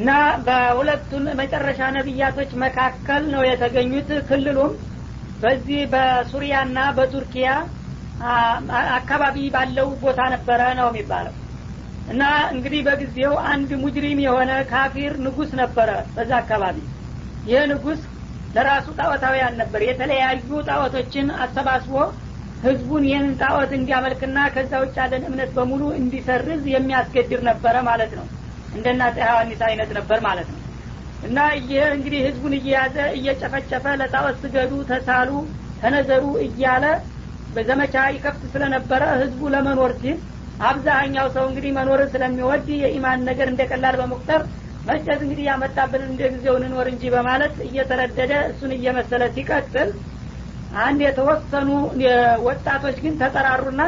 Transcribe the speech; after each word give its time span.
እና 0.00 0.10
በሁለቱን 0.44 1.24
መጨረሻ 1.40 1.80
ነቢያቶች 1.96 2.50
መካከል 2.62 3.22
ነው 3.32 3.42
የተገኙት 3.46 4.10
ክልሉም። 4.28 4.72
በዚህ 5.40 5.80
በሱሪያና 5.92 6.78
በቱርኪያ 6.96 7.48
አካባቢ 8.96 9.36
ባለው 9.54 9.88
ቦታ 10.02 10.20
ነበረ 10.34 10.60
ነው 10.80 10.88
የሚባለው። 10.90 11.34
እና 12.06 12.22
እንግዲህ 12.54 12.80
በጊዜው 12.86 13.34
አንድ 13.50 13.70
ሙጅሪም 13.82 14.18
የሆነ 14.24 14.50
ካፊር 14.70 15.12
ንጉስ 15.26 15.50
ነበረ 15.62 15.90
በዛ 16.14 16.32
አካባቢ። 16.42 16.78
ይህ 17.46 17.62
ንጉስ 17.72 18.00
ለራሱ 18.54 18.86
ጣዖታውያን 18.98 19.54
ነበር 19.60 19.80
የተለያዩ 19.88 20.48
ጣዖቶችን 20.68 21.28
አሰባስቦ 21.44 21.94
ህዝቡን 22.62 23.04
ይህንን 23.08 23.34
ጣዖት 23.42 23.70
እንዲያመልክና 23.76 24.38
ከዛ 24.54 24.72
ውጭ 24.82 24.96
ያለን 25.02 25.22
እምነት 25.28 25.50
በሙሉ 25.56 25.82
እንዲሰርዝ 26.00 26.62
የሚያስገድር 26.72 27.42
ነበረ 27.50 27.76
ማለት 27.88 28.12
ነው 28.18 28.26
እንደና 28.74 29.00
ሐዋኒስ 29.22 29.60
አይነት 29.68 29.90
ነበር 29.98 30.18
ማለት 30.26 30.48
ነው። 30.52 30.58
እና 31.22 31.38
ይህ 31.60 31.82
እንግዲህ 31.96 32.20
ህዝቡን 32.26 32.54
እየያዘ 32.58 32.96
እየጨፈጨፈ 33.16 33.84
ለጣዖት 34.00 34.36
ስገዱ 34.42 34.72
ተሳሉ 34.90 35.30
ተነዘሩ 35.80 36.24
እያለ 36.46 36.84
በዘመቻ 37.54 37.94
ይከፍት 38.14 38.42
ስለነበረ 38.52 39.02
ህዝቡ 39.22 39.42
ለመኖር 39.54 39.92
ሲል 40.00 40.18
አብዛኛው 40.68 41.26
ሰው 41.36 41.44
እንግዲህ 41.50 41.70
መኖርን 41.76 42.10
ስለሚወድ 42.14 42.66
የኢማን 42.80 43.20
ነገር 43.28 43.48
እንደ 43.52 43.62
ቀላል 43.70 43.94
በመቁጠር 44.00 44.42
መጨት 44.88 45.20
እንግዲህ 45.24 45.44
ያመጣብን 45.48 46.02
እንደ 46.08 46.22
ጊዜው 46.34 46.54
እንኖር 46.58 46.86
እንጂ 46.92 47.02
በማለት 47.14 47.54
እየተረደደ 47.66 48.32
እሱን 48.50 48.72
እየመሰለ 48.76 49.22
ሲቀጥል 49.34 49.90
አንድ 50.80 51.00
የተወሰኑ 51.06 51.68
ወጣቶች 52.48 52.96
ግን 53.04 53.14
ተጠራሩና 53.22 53.82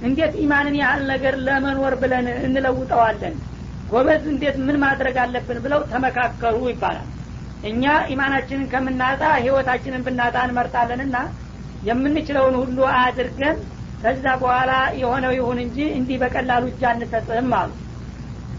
እንዴት 0.00 0.32
ኢማንን 0.44 0.76
ያህል 0.80 1.02
ነገር 1.12 1.34
ለመኖር 1.46 1.94
ብለን 2.02 2.26
እንለውጠዋለን 2.46 3.34
ጎበዝ 3.88 4.24
እንዴት 4.32 4.56
ምን 4.66 4.76
ማድረግ 4.84 5.16
አለብን 5.22 5.58
ብለው 5.64 5.80
ተመካከሩ 5.90 6.56
ይባላል። 6.72 7.08
እኛ 7.62 7.82
ኢማናችንን 8.12 8.68
ከምናጣ 8.72 9.22
ህይወታችንን 9.38 10.04
ብናጣ 10.06 10.36
እንመርጣለንና 10.46 11.16
የምንችለውን 11.82 12.54
ሁሉ 12.62 12.78
አድርገን 12.98 13.56
ከዛ 14.02 14.24
በኋላ 14.42 14.72
የሆነው 15.00 15.32
ይሁን 15.36 15.58
እንጂ 15.64 15.78
እንዲህ 15.98 16.16
በቀላሉ 16.22 16.64
እጅ 16.70 16.82
አንሰጥህም 16.90 17.50
አሉ። 17.60 17.70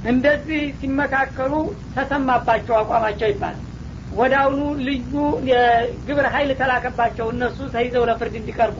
እንደዚህ 0.03 0.64
ሲመካከሉ 0.80 1.53
ተሰማባቸው 1.95 2.75
አቋማቸው 2.80 3.30
ይባላል። 3.31 3.61
ወዳውኑ 4.11 4.59
ልዩ 4.88 5.14
የግብር 5.49 6.25
ሀይል 6.33 6.52
ተላከባቸው 6.59 7.27
እነሱ 7.33 7.58
ተይዘው 7.73 8.03
ለፍርድ 8.09 8.36
እንዲቀርቡ 8.42 8.77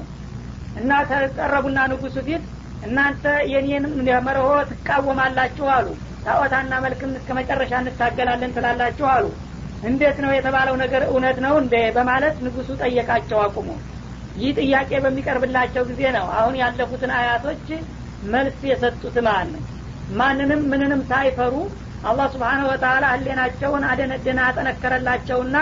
እና 0.76 0.92
ተቀረቡና 1.10 1.80
ንጉሱ 1.92 2.18
ፊት 2.28 2.44
እናንተ 2.84 3.24
የኔን 3.52 3.86
መርሆ 4.28 4.48
ትቃወማላችሁ 4.72 5.68
አሉ 5.76 5.88
ታዖታና 6.26 6.74
መልክም 6.86 7.12
እስከ 7.18 7.30
መጨረሻ 7.40 7.74
እንታገላለን 7.82 8.54
ትላላችሁ 8.56 9.08
አሉ። 9.14 9.26
እንዴት 9.84 10.18
ነው 10.24 10.32
የተባለው 10.34 10.76
ነገር 10.84 11.04
እውነት 11.10 11.38
ነው 11.46 11.54
እንደ 11.62 11.76
በማለት 11.96 12.36
ንጉሱ 12.46 12.70
ጠየቃቸው 12.82 13.40
አቁሙ። 13.44 13.68
ይህ 14.36 14.52
ጥያቄ 14.60 14.92
በሚቀርብላቸው 15.04 15.84
ጊዜ 15.90 16.02
ነው 16.18 16.26
አሁን 16.40 16.56
ያለፉትን 16.62 17.12
አያቶች 17.20 17.68
መልስ 18.34 18.60
የሰጡት 18.70 19.18
ማለት 19.28 19.50
ነው 19.56 19.64
ማንንም 20.20 20.62
ምንንም 20.72 21.02
ሳይፈሩ 21.10 21.54
አላህ 22.10 22.28
ስብሓነሁ 22.34 22.66
ወተላ 22.72 23.06
ህሌናቸውን 23.14 23.84
አደነደነ 23.92 24.40
አጠነከረላቸውና 24.48 25.56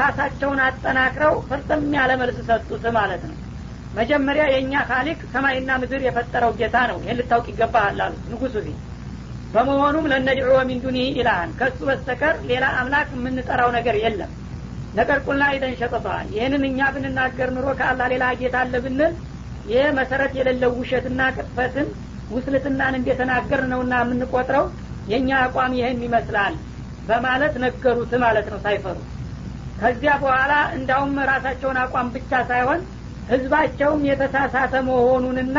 ራሳቸውን 0.00 0.60
አጠናክረው 0.66 1.34
ፍርጥም 1.48 1.82
ያለ 1.96 2.12
መልስ 2.20 2.38
ሰጡት 2.48 2.84
ማለት 2.96 3.22
ነው። 3.28 3.36
መጀመሪያ 3.94 4.44
የእኛ 4.50 4.74
ካሊቅ 4.90 5.18
ሰማይና 5.32 5.70
ምድር 5.80 6.02
የፈጠረው 6.06 6.52
ጌታ 6.60 6.76
ነው። 6.90 6.98
ይህን 7.02 7.18
ልታውቅ 7.20 7.46
ይገባሃል 7.52 7.98
አሉ 8.04 8.14
ንጉሱ። 8.30 8.54
ፊት 8.66 8.78
በመሆኑም 9.54 10.08
ለነድዑ 10.10 10.52
ሚን 10.68 10.78
ዱኒህ 10.84 11.16
ኢላሃን 11.18 11.50
ከሱ 11.58 11.78
በስተቀር 11.88 12.36
ሌላ 12.50 12.64
አምላክ 12.80 13.08
የምንጠራው 13.16 13.70
ነገር 13.76 13.96
የለም። 14.02 14.30
ነገር 14.94 15.18
ቁልና 15.26 15.44
ኢደን 15.54 15.74
ሸጠጠዋል 15.80 16.26
ይህንን 16.34 16.62
እኛ 16.68 16.88
ብንናገር 16.94 17.50
ኑሮ 17.56 17.68
ከአላህ 17.78 18.06
ሌላ 18.12 18.24
ጌታ 18.40 18.56
አለ 18.62 18.74
ብንል 18.84 19.12
ይህ 19.70 19.84
መሰረት 19.98 20.32
የሌለው 20.38 20.72
ውሸትና 20.78 21.20
ቅጥፈትን 21.36 21.88
ውስልትናን 22.30 22.94
እንደተናገር 22.98 23.60
ነውና 23.72 23.94
የምንቆጥረው 24.02 24.64
የእኛ 25.10 25.30
አቋም 25.44 25.72
ይህን 25.78 26.00
ይመስላል 26.06 26.54
በማለት 27.08 27.54
ነገሩት 27.64 28.12
ማለት 28.24 28.46
ነው 28.52 28.58
ሳይፈሩ። 28.64 28.98
ከዚያ 29.80 30.12
በኋላ 30.22 30.52
እንዳውም 30.76 31.14
ራሳቸውን 31.30 31.78
አቋም 31.82 32.08
ብቻ 32.16 32.32
ሳይሆን 32.50 32.80
ህዝባቸውም 33.30 34.02
የተሳሳተ 34.08 34.74
መሆኑንና 34.88 35.58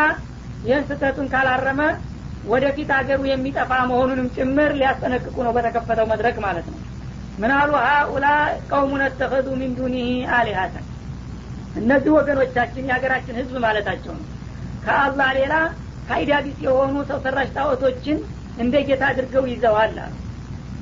ይህን 0.65 0.85
ስህተቱን 0.89 1.27
ካላረመ 1.33 1.81
ወደፊት 2.51 2.89
አገሩ 2.95 3.21
የሚጠፋ 3.27 3.71
መሆኑንም 3.89 4.27
ጭምር 4.35 4.71
ሊያስጠነቅቁ 4.79 5.35
ነው 5.45 5.53
በተከፈተው 5.57 6.07
መድረክ 6.11 6.37
ማለት 6.45 6.65
ነው። 6.71 6.79
ምናሉ 7.37 7.71
ሀኡላ 7.85 8.25
ቀውሙን 8.69 9.03
ተኸዙ 9.19 9.47
ሚን 9.61 9.71
ዱኒህ 9.77 10.09
አሊሀተን 10.37 10.85
እነዚህ 11.75 12.11
ወገኖቻችን 12.17 12.87
የሀገራችን 12.89 13.37
ህዝብ 13.39 13.55
ማለታቸው 13.63 14.13
ነው። 14.17 14.25
ከአላህ 14.83 15.29
ሌላ 15.39 15.53
ፋይዳ 16.07 16.31
ቢስ 16.45 16.59
የሆኑ 16.65 16.95
ሰው 17.09 17.19
ሰራሽ 17.25 17.49
ጣዖቶችን 17.57 18.17
እንደ 18.57 18.75
ጌታ 18.87 19.03
አድርገው 19.11 19.45
ይዘዋል 19.51 19.95
አሉ። 20.03 20.13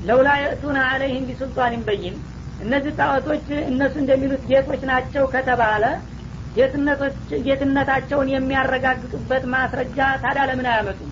ለውላ 0.08 0.30
የእቱና 0.42 0.78
አለይህም 0.92 1.28
ቢሱልጣን 1.30 1.84
በይን። 1.88 2.16
እነዚህ 2.64 2.94
ጣዖቶች 3.00 3.46
እነሱ 3.70 3.94
እንደሚሉት 4.02 4.44
ጌቶች 4.50 4.82
ናቸው 4.90 5.24
ከተባለ 5.34 5.84
ጌትነታቸውን 7.46 8.30
የሚያረጋግጡበት 8.34 9.44
ማስረጃ 9.54 10.00
ታዲያ 10.24 10.44
ለምን 10.50 10.68
አያመጡም 10.72 11.11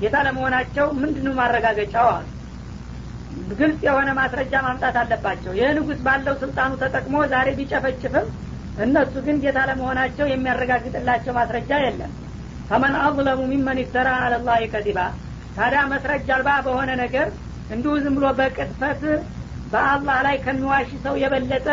ጌታ 0.00 0.16
ለመሆናቸው 0.26 0.86
ምንድኑ 0.98 1.28
ማረጋገጫው? 1.38 2.08
አሉ። 2.12 2.26
ግልጽ 3.52 3.80
የሆነ 3.86 4.08
ማስረጃ 4.18 4.54
ማምጣት 4.66 4.96
አለባቸው። 5.00 5.52
ይህ 5.58 5.70
ንጉስ 5.78 6.00
ባለው 6.06 6.34
ስልጣኑ 6.42 6.70
ተጠቅሞ 6.82 7.14
ዛሬ 7.32 7.48
ቢጨፈጭፍም 7.58 8.26
እነሱ 8.84 9.14
ግን 9.26 9.36
ጌታ 9.44 9.58
ለመሆናቸው 9.68 10.26
የሚያረጋግጥላቸው 10.28 11.32
ማስረጃ 11.38 11.70
የለም። 11.84 12.12
ፈመን 12.68 12.94
አظለሙ 13.02 13.40
ሚመን 13.52 13.78
ይፍተራ 13.82 14.08
አለላህ 14.24 14.58
ከዚባ። 14.72 14.98
ታዲያ 15.56 15.80
መስረጃ 15.92 16.28
አልባ 16.36 16.50
በሆነ 16.66 16.90
ነገር 17.02 17.28
እንዲሁ 17.70 17.92
ዝም 18.02 18.14
ብሎ 18.18 18.26
በቅጥፈት 18.38 19.00
በአላህ 19.72 20.18
ላይ 20.26 20.36
ከሚዋሽ 20.44 20.90
ሰው 21.04 21.14
የበለጠ 21.22 21.66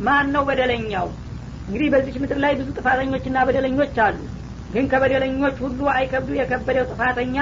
ማን 0.00 0.26
ነው 0.34 0.42
በደለኛው? 0.48 1.06
እንግዲህ 1.68 1.88
በዚች 1.92 2.16
ምድር 2.22 2.38
ላይ 2.44 2.52
ብዙ 2.58 2.68
ጥፋተኞችና 2.76 3.38
በደለኞች 3.46 3.96
አሉ 4.04 4.18
ግን 4.76 4.86
ከበደለኞች 4.90 5.56
ሁሉ 5.64 5.80
አይከብዱ። 5.92 6.32
የከበደው 6.38 6.86
ጥፋተኛ 6.90 7.36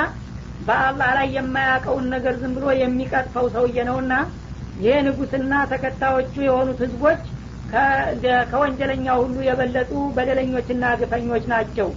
በአላህ 0.60 1.08
ላይ 1.16 1.26
የማያውቀውን 1.36 2.04
ነገር 2.14 2.34
ዝም 2.40 2.52
ብሎ 2.56 2.66
የሚቀጥፈው 2.80 3.46
ሰውዬ 3.54 3.78
ነውና 3.88 4.12
ይህ 4.76 4.96
ንጉስና 5.06 5.52
ተከታዮቹ 5.72 6.34
የሆኑት 6.46 6.78
ህዝቦች 6.84 7.22
ከወንጀለኛው 8.50 9.18
ሁሉ 9.24 9.36
የበለጡ 9.46 9.92
በደለኞችና 10.16 10.84
ግፈኞች 11.00 11.44
ናቸው። 11.52 11.88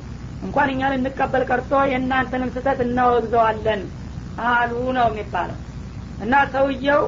እንኳን 0.41 0.71
እኛ 0.73 0.89
ልንቀበል 0.93 1.43
ቀርቶ 1.49 1.71
የእናንተንም 1.91 2.53
ስህተት 2.55 2.79
እናወግዘዋለን 2.85 3.81
አሉ 4.49 4.71
ነው 4.97 5.07
የሚባለው። 5.11 5.59
እና 6.19 6.33
ሰውየው 6.53 7.03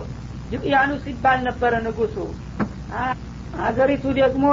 ጅቅያኑስ 0.51 1.03
ይባል 1.11 1.39
ነበረ 1.47 1.73
ንጉሱ 1.85 2.15
አገሪቱ 3.63 4.05
ደግሞ 4.19 4.45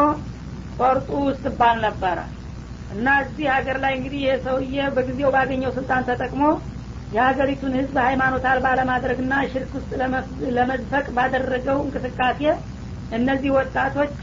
ቆርጡ 0.79 1.11
ውስጥ 1.29 1.45
ይባል 1.51 1.77
ነበረ 1.87 2.19
እና 2.91 3.07
እዚህ 3.23 3.47
ሀገር 3.55 3.77
ላይ 3.85 3.93
እንግዲህ 3.97 4.21
ይህ 4.25 4.37
ሰውዬ 4.45 4.77
በጊዜው 4.97 5.31
ባገኘው 5.35 5.71
ስልጣን 5.77 6.07
ተጠቅሞ 6.09 6.43
የሀገሪቱን 7.13 7.75
ህዝብ 7.79 7.97
ሃይማኖት 8.07 8.45
አልባ 8.51 8.67
ለማድረግና 8.79 9.35
ሽርክ 9.51 9.73
ውስጥ 9.79 9.91
ለመዝፈቅ 10.57 11.07
ባደረገው 11.17 11.79
እንቅስቃሴ 11.85 12.41
እነዚህ 13.11 13.51
ወጣቶች 13.59 14.15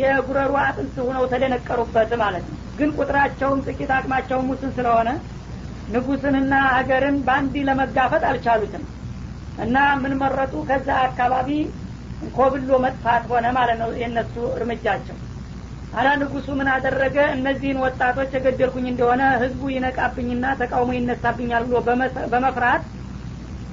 የጉረሩ 0.00 0.52
አጥንት 0.62 0.96
ሁነው 1.06 1.24
ተደነቀሩበት 1.32 2.10
ማለት 2.22 2.44
ነው። 2.48 2.58
ግን 2.78 2.90
ቁጥራቸውም 2.98 3.60
ጥቂት 3.66 3.90
አቅማቸውም 3.96 4.48
ውስን 4.52 4.72
ስለሆነ 4.78 5.10
ንጉስንና 5.88 6.54
ሀገርን 6.74 7.16
በአንድ 7.26 7.54
ለመጋፈጥ 7.68 8.22
አልቻሉትም። 8.30 8.82
እና 9.58 9.76
ምን 10.02 10.12
መረጡ? 10.20 10.52
ከዛ 10.68 10.88
አካባቢ 11.06 11.48
ኮብሎ 12.32 12.70
መጥፋት 12.84 13.24
ሆነ 13.30 13.46
ማለት 13.56 13.78
ነው 13.82 13.90
የእነሱ 14.00 14.34
እርምጃቸው 14.56 15.16
አላ 15.92 16.08
ንጉሱ 16.20 16.48
ምን 16.58 16.68
አደረገ? 16.72 17.16
እነዚህን 17.36 17.78
ወጣቶች 17.84 18.30
የገደልኩኝ 18.34 18.84
እንደሆነ 18.90 19.22
ህዝቡ 19.42 19.62
ይነቃብኝና 19.72 20.44
ተቃውሞ 20.60 20.90
ይነሳብኛል 20.96 21.64
ብሎ 21.68 21.76
በመፍራት 22.32 22.82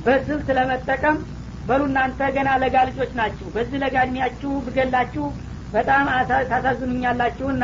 በስልት 0.05 0.47
ለመጠቀም 0.57 1.17
በሉ 1.67 1.81
እናንተ 1.89 2.19
ገና 2.35 2.49
ለጋ 2.63 2.75
ልጆች 2.89 3.11
ናችሁ። 3.19 3.47
በዚህ 3.55 3.77
ለጋ 3.83 3.95
ብገላችሁ 4.65 5.25
በጣም 5.73 6.05
ታሳዝኑኛላችሁና 6.51 7.63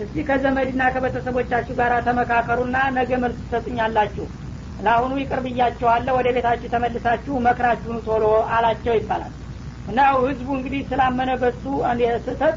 እስቲ 0.00 0.16
ከዘመድና 0.28 0.82
ከቤተሰቦቻችሁ 0.94 1.74
ጋር 1.80 1.92
ተመካከሩና 2.06 2.76
ነገ 2.98 3.10
መልስ 3.22 3.38
ትሰጡኛላችሁ። 3.42 4.26
ለአሁኑ 4.84 5.12
ይቅር 5.20 5.40
ብያችኋለሁ። 5.46 6.14
ወደ 6.18 6.28
ቤታችሁ 6.36 6.68
ተመልሳችሁ 6.74 7.34
መክራችሁን 7.46 7.98
ቶሎ 8.06 8.24
አላቸው 8.54 8.94
ይባላል። 8.98 9.32
እና 9.88 9.98
ህዝቡ 10.22 10.48
እንግዲህ 10.58 10.82
ስላመነ 10.90 11.30
በሱ 11.42 11.64
ስህተት 12.26 12.56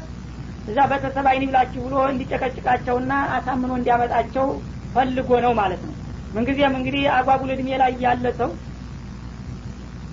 እዛ 0.68 0.78
ቤተሰብ 0.90 1.26
አይን 1.30 1.44
ብላችሁ 1.48 1.80
ብሎ 1.86 1.94
እንዲጨቀጭቃቸውና 2.10 3.12
አሳምኖ 3.36 3.72
እንዲያመጣቸው 3.78 4.46
ፈልጎ 4.94 5.30
ነው 5.44 5.52
ማለት 5.60 5.82
ነው። 5.86 5.94
ምንጊዜም 6.34 6.76
እንግዲህ 6.78 7.02
አጓጉል 7.16 7.50
እድሜ 7.54 7.68
ላይ 7.82 7.92
ያለ 8.04 8.26
ሰው 8.38 8.50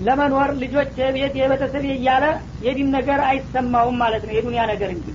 ለመኖር 0.05 0.49
ልጆች 0.61 0.93
ቤት 1.15 1.33
የቤተሰብ 1.39 1.83
እያለ 1.93 2.25
የዲን 2.65 2.89
ነገር 2.97 3.19
አይሰማውም 3.27 3.97
ማለት 4.03 4.23
ነው 4.27 4.33
የዱንያ 4.35 4.61
ነገር 4.71 4.89
እንጂ። 4.95 5.07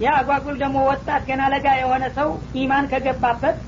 ያ 0.00 0.14
አጓጉል 0.20 0.56
ደግሞ 0.62 0.78
ወጣት 0.90 1.22
ገና 1.28 1.42
ለጋ 1.52 1.66
የሆነ 1.80 2.04
ሰው 2.16 2.28
ኢማን 2.62 2.88
ከገባበት 2.92 3.58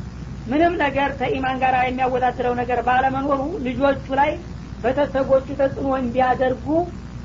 ምንም 0.46 0.74
ነገር 0.82 1.10
ከኢማን 1.20 1.56
ጋር 1.62 1.74
የሚያወዳድረው 1.80 2.54
ነገር 2.60 2.80
ባለመኖሩ 2.88 3.40
ልጆቹ 3.66 4.06
ላይ 4.20 4.30
ቤተሰቦቹ 4.84 5.46
ተጽዕኖ 5.60 5.88
እንዲያደርጉ 6.02 6.66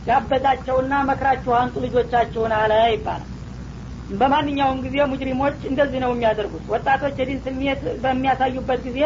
ያበዛቸውና 0.08 0.94
መክራችሁ 1.10 1.54
አንጡ 1.60 1.76
ልጆቻችሁን 1.86 2.54
አለ 2.60 2.74
ይባላል 2.94 3.28
በማንኛውም 4.20 4.80
ጊዜ 4.86 4.98
ሙጅሪሞች 5.12 5.58
እንደዚህ 5.70 6.00
ነው 6.04 6.12
የሚያደርጉት። 6.14 6.64
ወጣቶች 6.74 7.16
የዲን 7.22 7.40
ስሜት 7.46 7.82
በሚያሳዩበት 8.04 8.82
ጊዜ 8.88 9.00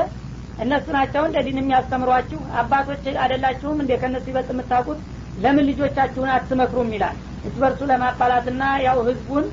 እነሱ 0.59 0.85
ናቸው 0.97 1.23
እንደ 1.27 1.37
ዲን 1.45 1.59
የሚያስተምሯችሁ። 1.61 2.39
አባቶች 2.61 3.05
አደላችሁም 3.23 3.79
እንደ 3.83 3.93
ከነሱ 4.01 4.25
ይበልጥ 4.31 4.49
የምታውቁት? 4.53 4.99
ለምን 5.37 5.65
ልጆቻችሁን 5.69 6.29
አትመክሩም? 6.35 6.91
ይላል። 6.95 7.17
እስ 7.47 7.55
በርሱ 7.61 7.81
ለማባላትና 7.91 8.63
ያው 8.85 8.99
ህዝቡን 9.07 9.45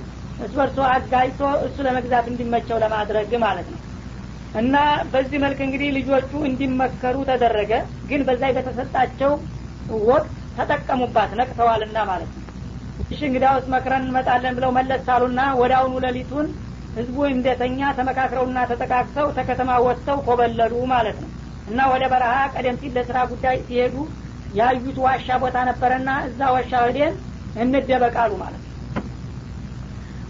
እስ 0.44 0.52
በርሱ 0.58 0.78
አጋጅቶ 0.92 1.40
እሱ 1.66 1.76
ለመግዛት 1.86 2.26
እንዲመቸው 2.32 2.76
ለማድረግ 2.84 3.32
ማለት 3.44 3.66
ነው። 3.72 3.80
እና 4.60 4.76
በዚህ 5.12 5.38
መልክ 5.44 5.60
እንግዲህ 5.66 5.90
ልጆቹ 5.98 6.30
እንዲመከሩ 6.48 7.16
ተደረገ። 7.30 7.72
ግን 8.10 8.22
በዛ 8.28 8.42
በተሰጣቸው 8.56 9.32
ወቅት 10.08 10.28
ተጠቀሙባት 10.56 11.30
ነቅተዋልና 11.40 11.98
ማለት 12.10 12.30
ነው 12.32 12.41
እሺ 13.13 13.19
እንግዲያውስ 13.29 13.65
መክረን 13.73 14.03
እንመጣለን 14.05 14.55
ብለው 14.57 14.71
መለስ 14.77 15.07
አሉና 15.15 15.41
ወደ 15.61 15.73
አሁኑ 15.79 15.93
ሌሊቱን 16.05 16.47
ህዝቡ 16.97 17.17
እንደተኛ 17.33 17.79
ተመካክረውና 17.97 18.59
ተጠቃቅሰው 18.69 19.27
ተከተማ 19.37 19.71
ወጥተው 19.87 20.19
ኮበለሉ 20.27 20.73
ማለት 20.93 21.17
ነው 21.23 21.31
እና 21.71 21.79
ወደ 21.93 22.03
በረሃ 22.13 22.35
ቀደም 22.55 22.77
ሲል 22.81 22.93
ለስራ 22.97 23.17
ጉዳይ 23.31 23.57
ሲሄዱ 23.67 23.95
ያዩት 24.59 24.97
ዋሻ 25.05 25.27
ቦታ 25.43 25.57
ነበረና 25.69 26.09
እዛ 26.29 26.39
ዋሻ 26.55 26.73
ወዴን 26.87 27.15
እንደበቃሉ 27.65 28.31
ማለት 28.43 28.61
ነው 28.61 28.65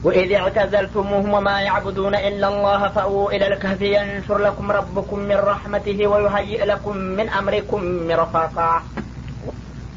وإذ 0.03 0.31
اعتزلتموهم 0.33 1.29
وما 1.33 1.55
يعبدون 1.61 2.15
إلا 2.27 2.47
الله 2.47 2.81
فأووا 2.87 3.31
إلى 3.33 3.45
الكهف 3.47 3.81
ينشر 3.95 4.37
لكم 4.37 4.65
ربكم 4.71 5.19
من 5.29 5.39
رحمته 5.51 5.99
ويهيئ 6.07 6.61
لكم 6.65 6.95
من 7.17 7.27
أمركم 7.39 7.81
مرفقا 8.09 8.71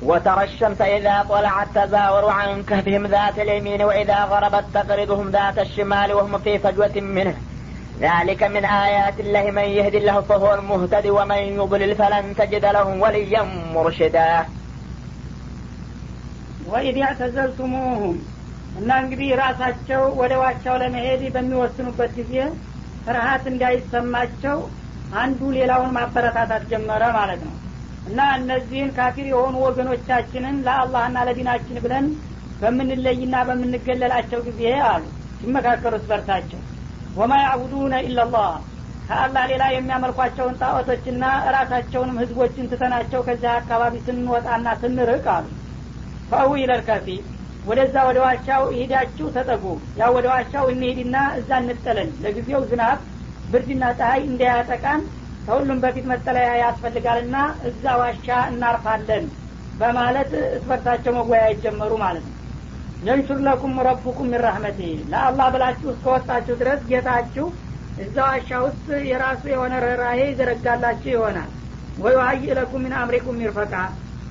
وترى 0.03 0.45
الشمس 0.45 0.81
إذا 0.81 1.27
طلعت 1.29 1.69
تزاور 1.75 2.25
عن 2.31 2.63
كهفهم 2.63 3.07
ذات 3.07 3.39
اليمين 3.39 3.83
وإذا 3.83 4.19
غربت 4.25 4.65
تقرضهم 4.75 5.31
ذات 5.31 5.59
الشمال 5.59 6.13
وهم 6.13 6.39
في 6.39 6.59
فجوة 6.59 6.97
منه 7.17 7.35
ذلك 8.01 8.43
من 8.45 8.65
آيات 8.65 9.21
الله 9.21 9.45
من 9.51 9.67
يهدي 9.79 9.99
الله 9.99 10.21
فهو 10.21 10.55
المهتدي 10.55 11.11
ومن 11.11 11.41
يضلل 11.59 11.95
فلن 11.95 12.25
تجد 12.37 12.65
له 12.77 12.87
وليا 13.03 13.43
مرشدا 13.75 14.31
ወኢድ 16.73 16.97
ያዕተዘልቱሙሁም 17.03 18.17
እና 18.81 18.89
እንግዲህ 19.03 19.31
ራሳቸው 19.43 20.03
ወደ 20.21 20.33
ዋቻው 20.43 20.77
ለመሄድ 20.83 21.23
በሚወስኑበት 21.35 22.13
ጊዜ 22.19 22.35
ፍርሀት 23.07 23.45
እንዳይሰማቸው 23.53 24.59
አንዱ 25.23 25.41
ሌላውን 25.57 25.91
ማበረታታት 25.97 26.65
ጀመረ 26.73 27.03
ማለት 27.19 27.41
ነው 27.49 27.55
እና 28.06 28.20
እነዚህን 28.38 28.90
ካፊር 28.98 29.28
የሆኑ 29.30 29.56
ወገኖቻችንን 29.66 30.58
ለአላህና 30.66 31.18
ለዲናችን 31.28 31.82
ብለን 31.86 32.08
በምንለይና 32.62 33.36
በምንገለላቸው 33.48 34.40
ጊዜ 34.48 34.62
አሉ። 34.90 35.04
ሲመካከሩት 35.40 36.04
በርሳቸው 36.10 36.62
ወማ 37.16 37.34
ያዕቡዱነ 37.42 37.96
ኢላላህ 38.08 38.50
ከአላህ 39.08 39.44
ሌላ 39.52 39.64
የሚያመልኳቸውን 39.72 40.56
ጣዖቶችና 40.62 41.24
ራሳቸውንም 41.56 42.20
ህዝቦችን 42.22 42.70
ትተናቸው 42.72 43.20
ከዚህ 43.28 43.50
አካባቢ 43.54 43.96
ስንወጣና 44.06 44.68
ስንርቅ 44.82 45.26
አሉ። 45.36 45.46
ፈአዊ 46.30 46.54
ይለልከፊ 46.62 47.08
ወደዛ 47.64 47.96
ወደ 48.08 48.18
ዋሻው 48.26 48.64
ይሄዳችሁ 48.74 49.28
ተጠጉ። 49.36 49.64
ያው 50.00 50.12
ወደ 50.18 50.28
ዋሻው 50.34 50.66
እንሄድና 50.74 51.18
እዛ 51.40 51.60
እንጠለል። 51.64 52.10
ለጊዜው 52.24 52.64
ዝናብ 52.72 53.00
ብርድና 53.46 53.86
ፀሀይ 54.00 54.22
እንዳያጠቃን 54.30 55.02
ከሁሉም 55.48 55.80
በፊት 55.84 56.06
መጠለያ 56.12 56.52
ያስፈልጋልና 56.62 57.36
እዛ 57.70 57.84
ዋሻ 58.00 58.28
እናርፋለን 58.52 59.26
በማለት 59.80 60.32
እስበርሳቸው 60.56 61.14
መወያየት 61.18 61.60
ጀመሩ 61.66 61.92
ማለት 62.04 62.26
ነው። 62.26 62.34
ينشر 63.02 63.40
لكم 63.48 63.74
ربكم 63.88 64.28
من 64.28 64.42
رحمته 64.46 64.80
ለአላህ 65.12 65.48
ብላችሁ 65.54 65.88
እስከወጣችሁ 65.94 66.56
ድረስ 66.62 66.82
ጌታችሁ 66.92 67.46
እዛ 67.98 68.16
ዋሻ 68.30 68.50
ውስጥ 68.66 68.88
የራሱ 69.10 69.44
የሆነ 69.52 69.74
ርኅራሄ 69.84 70.20
ይዘረጋላችሁ 70.30 71.12
ይሆናል። 71.16 71.52
ويهيئ 71.98 72.16
لكم 72.22 72.82
من 72.86 72.96
أمركم 73.02 73.38
مرفقا። 73.42 73.74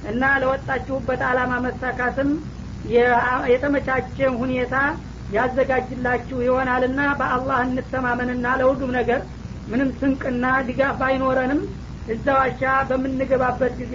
እና 0.04 0.22
ለወጣችሁበት 0.42 1.20
አላማ 1.28 1.52
መሳካትም 1.66 2.30
የተመቻቸ 3.52 4.18
ሁኔታ 4.40 4.74
ያዘጋጅላችሁ 5.34 6.38
ይሆናልና 6.46 7.00
በአላህ 7.20 7.58
እንተማመንና 7.68 8.46
ለሁሉም 8.60 8.92
ነገር 8.98 9.20
ምንም 9.66 9.90
ስንቅና 9.98 10.46
ድጋፍ 10.68 10.94
ባይኖረንም 11.00 11.60
እዛ 12.08 12.26
ዋሻ 12.38 12.62
በምንገባበት 12.88 13.72
ጊዜ 13.80 13.94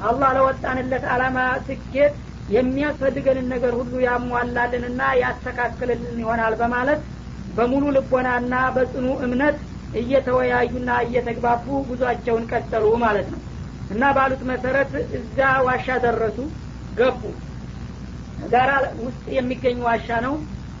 አላህ 0.00 0.30
ለወጣንለት 0.36 1.04
አላማ 1.12 1.38
ስኬት 1.66 2.14
የሚያስፈልገንን 2.48 3.46
ነገር 3.54 3.72
ሁሉ 3.78 3.94
ያሟላልንና 4.04 5.00
ያስተካክልልን 5.22 6.20
ይሆናል 6.22 6.54
በማለት 6.60 7.00
በሙሉ 7.48 7.84
ልቦናና 7.96 8.54
በጽኑ 8.76 9.06
እምነት 9.26 9.56
እየተወያዩና 9.94 10.90
እየተግባቡ 11.06 11.66
ጉዟቸውን 11.88 12.44
ቀጠሉ 12.52 12.84
ማለት 13.04 13.28
ነው። 13.34 13.40
እና 13.90 14.10
ባሉት 14.16 14.42
መሰረት 14.50 14.90
እዛ 15.18 15.38
ዋሻ 15.66 15.86
ደረሱ 16.04 16.38
ገቡ። 16.92 17.22
ጋራ 18.52 18.70
ውስጥ 19.04 19.24
የሚገኝ 19.36 19.78
ዋሻ 19.86 20.08
ነው 20.26 20.34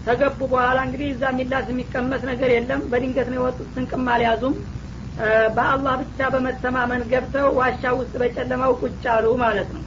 ከገቡ 0.08 0.40
በኋላ 0.50 0.78
እንግዲህ 0.86 1.08
እዛ 1.12 1.22
የሚላስ 1.32 1.66
የሚቀመስ 1.70 2.22
ነገር 2.28 2.50
የለም። 2.52 2.82
በድንገት 2.90 3.28
ነው 3.30 3.38
የወጡት። 3.38 3.68
ስንቅም 3.74 4.06
አልያዙም። 4.12 4.54
በአላህ 5.56 5.94
ብቻ 6.02 6.28
በመተማመን 6.34 7.02
ገብተው 7.10 7.46
ዋሻ 7.58 7.92
ውስጥ 7.98 8.14
በጨለማው 8.22 8.72
ቁጭ 8.80 9.04
አሉ 9.14 9.26
ማለት 9.42 9.68
ነው። 9.76 9.82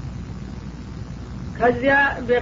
ከዚያ 1.58 1.96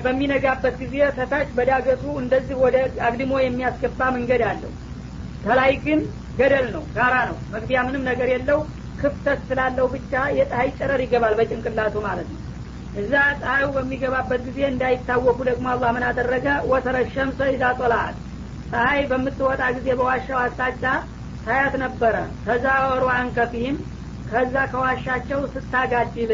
በሚነጋበት 0.04 0.76
ጊዜ 0.82 0.96
ተታች 1.18 1.50
በዳገቱ 1.56 2.04
እንደዚህ 2.22 2.58
ወደ 2.64 2.76
አግድሞ 3.08 3.34
የሚያስገባ 3.42 4.10
መንገድ 4.16 4.44
አለው። 4.50 4.72
ከላይ 5.44 5.74
ግን 5.86 6.00
ገደል 6.38 6.68
ነው 6.76 6.84
ጋራ 6.96 7.16
ነው። 7.30 7.38
መግቢያ 7.54 7.80
ምንም 7.88 8.06
ነገር 8.10 8.30
የለው። 8.34 8.60
ክፍተት 9.00 9.42
ስላለው 9.50 9.88
ብቻ 9.94 10.14
የፀሀይ 10.38 10.70
ጨረር 10.78 11.02
ይገባል 11.04 11.34
በጭንቅላቱ 11.40 11.96
ማለት 12.08 12.30
ነው 12.34 12.40
እዛ 12.94 13.12
ፀሐዩ 13.40 13.66
በሚገባበት 13.76 14.42
ጊዜ 14.48 14.60
እንዳይታወቁ 14.70 15.38
ደግሞ 15.50 15.66
አላህ 15.74 15.90
ምን 15.96 16.06
አደረገ? 16.08 16.48
ወተረ 16.72 16.96
ሸምሰ 17.14 17.40
ኢዛ 17.54 17.64
ጦላት። 17.80 18.16
ፀሐይ 18.72 19.02
በምትወጣ 19.12 19.62
ጊዜ 19.78 19.88
በዋሻው 20.00 20.40
አቅጣጫ 20.42 20.84
ታያት 21.46 21.76
ነበረ። 21.84 22.16
ከዛ 22.46 22.66
ወሩ 22.86 23.06
አንከፊህም 23.16 23.78
ከዛ 24.32 24.56
ከዋሻቸው 24.72 25.40
ስታጋድል 25.54 26.34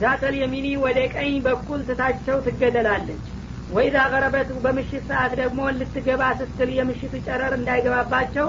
ዛተል 0.00 0.34
የሚኒ 0.40 0.66
ወደ 0.84 0.98
ቀኝ 1.14 1.32
በኩል 1.46 1.80
ትታቸው 1.88 2.36
ትገደላለች። 2.46 3.24
ወይዛ 3.70 3.96
ገረበት 4.12 4.48
በምሽት 4.64 5.04
ሰዓት 5.10 5.32
ደግሞ 5.40 5.60
ልትገባ 5.76 6.22
ስትል 6.40 6.70
የምሽቱ 6.76 7.14
ጨረር 7.26 7.52
እንዳይገባባቸው 7.58 8.46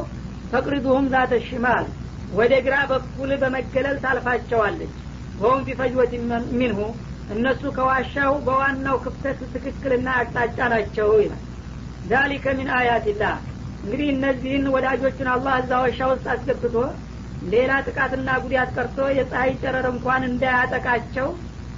ፈቅሪዱሁም 0.52 1.06
ዛተ 1.14 1.34
ሽማል 1.48 1.86
ወደ 2.34 2.54
ግራ 2.66 2.76
በኩል 2.92 3.32
በመገለል 3.42 3.98
ታልፋቸዋለች 4.04 4.94
ወሁም 5.42 5.62
ቢፈጅወት 5.68 6.12
ሚንሁ 6.60 6.80
እነሱ 7.36 7.62
ከዋሻው 7.76 8.34
በዋናው 8.46 8.98
ክፍተት 9.04 9.40
ትክክልና 9.54 10.08
አቅጣጫ 10.20 10.58
ናቸው 10.74 11.10
ይላል። 11.22 11.42
ዛሊከ 12.06 12.46
ሚን 12.58 12.70
አያትላህ 12.78 13.36
እንግዲህ 13.84 14.08
እነዚህን 14.14 14.66
ወዳጆቹን 14.74 15.30
አላህ 15.34 15.54
እዛ 15.62 15.72
ዋሻ 15.84 16.00
ውስጥ 16.12 16.26
አስገብቶ 16.34 16.76
ሌላ 17.52 17.72
ጥቃትና 17.86 18.30
ጉዳት 18.44 18.70
ቀርቶ 18.76 18.98
የፀሐይ 19.18 19.52
ጨረር 19.62 19.86
እንኳን 19.92 20.24
እንዳያጠቃቸው 20.28 21.30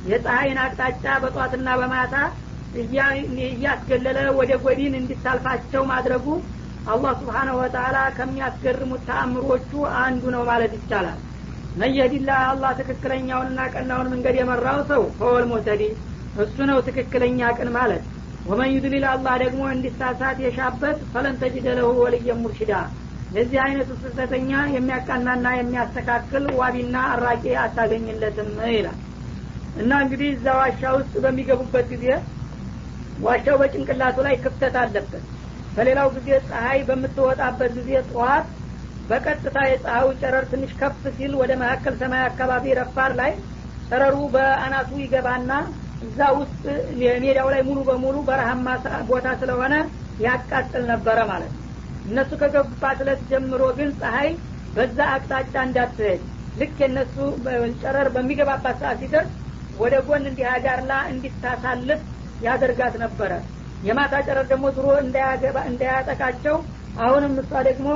የፀሐይን 0.10 0.58
አቅጣጫ 0.64 1.06
በጧትና 1.24 1.68
በማታ 1.82 2.16
እያስገለለ 3.46 4.20
ወደ 4.40 4.52
ጎዲን 4.64 4.94
እንዲታልፋቸው 5.00 5.84
ማድረጉ 5.92 6.26
አላህ 6.94 7.12
ስብሓነሁ 7.20 7.56
ወተላ 7.62 7.98
ከሚያስገርሙት 8.18 9.04
ተአምሮቹ 9.10 9.70
አንዱ 10.02 10.24
ነው 10.36 10.44
ማለት 10.50 10.74
ይቻላል 10.80 11.20
መየዲላ 11.76 12.32
አላህ 12.50 12.72
ትክክለኛውንና 12.80 13.62
ቀናውን 13.74 14.10
መንገድ 14.14 14.36
የመራው 14.40 14.80
ሰው 14.90 15.04
ፈወል 15.18 15.46
ሙተዲ 15.52 15.84
እሱ 16.36 16.58
ነው 16.70 16.78
ትክክለኛ 16.88 17.40
ቅን 17.58 17.70
ማለት። 17.78 18.04
ወመን 18.46 18.70
ዩድሊል 18.76 19.06
አላህ 19.12 19.34
ደግሞ 19.44 19.62
እንዲሳሳት 19.74 20.38
የሻበት 20.46 20.98
ፈለን 21.12 21.36
ተጅደ 21.42 21.68
ለሁ 21.78 21.90
ወልየ 22.02 22.36
ሙርሽዳ። 22.40 22.74
ለዚህ 23.36 23.60
አይነቱ 23.64 23.92
ስህተተኛ 24.02 24.52
የሚያቃናና 24.74 25.46
የሚያስተካክል 25.58 26.46
ዋቢና 26.60 26.96
አራቂ 27.14 27.46
አታገኝለትም 27.64 28.50
ይላል። 28.72 29.00
እና 29.82 29.92
እንግዲህ 30.04 30.30
እዛ 30.36 30.48
ዋሻ 30.60 30.82
ውስጥ 30.98 31.14
በሚገቡበት 31.24 31.88
ጊዜ 31.94 32.06
ዋሻው 33.24 33.56
በጭንቅላቱ 33.62 34.18
ላይ 34.28 34.36
ክፍተት 34.44 34.76
አለበት። 34.82 35.24
በሌላው 35.76 36.10
ጊዜ 36.18 36.30
ፀሀይ 36.50 36.80
በምትወጣበት 36.90 37.72
ጊዜ 37.80 37.92
ጠዋት 38.10 38.48
በቀጥታ 39.10 39.58
የፀሐዩ 39.68 40.08
ጨረር 40.22 40.46
ትንሽ 40.52 40.72
ከፍ 40.80 41.02
ሲል 41.16 41.34
ወደ 41.42 41.52
መካከል 41.62 41.96
ሰማይ 42.02 42.22
አካባቢ 42.28 42.66
ረፋር 42.80 43.12
ላይ 43.20 43.32
ጨረሩ 43.90 44.18
በአናቱ 44.36 44.92
ይገባና 45.02 45.52
እዛ 46.06 46.20
ውስጥ 46.40 46.64
ሜዳው 47.24 47.48
ላይ 47.54 47.62
ሙሉ 47.68 47.80
በሙሉ 47.90 48.16
በረሃማ 48.30 48.68
ቦታ 49.10 49.28
ስለሆነ 49.42 49.74
ያቃጥል 50.26 50.84
ነበረ 50.92 51.20
ማለት 51.32 51.52
ነው። 51.54 51.60
እነሱ 52.08 52.32
ከገቡባት 52.42 53.00
እለት 53.04 53.22
ጀምሮ 53.30 53.64
ግን 53.78 53.90
ፀሀይ 54.00 54.30
በዛ 54.76 55.00
አቅጣጫ 55.14 55.54
እንዳትሄድ 55.68 56.22
ልክ 56.60 56.78
የነሱ 56.84 57.16
ጨረር 57.84 58.08
በሚገባባት 58.16 58.78
ሰዓት 58.82 58.98
ሲደርስ 59.04 59.32
ወደ 59.80 59.96
ጎን 60.08 60.26
እንዲህ 60.30 60.48
አጋርላ 60.54 60.94
እንዲታሳልፍ 61.12 62.02
ያደርጋት 62.44 62.96
ነበረ። 63.04 63.32
የማታ 63.88 64.14
ጨረር 64.28 64.46
ደግሞ 64.52 64.66
ድሮ 64.76 64.88
እንዳያጠቃቸው 65.70 66.58
አሁንም 67.04 67.34
እሷ 67.42 67.52
ደግሞ 67.70 67.88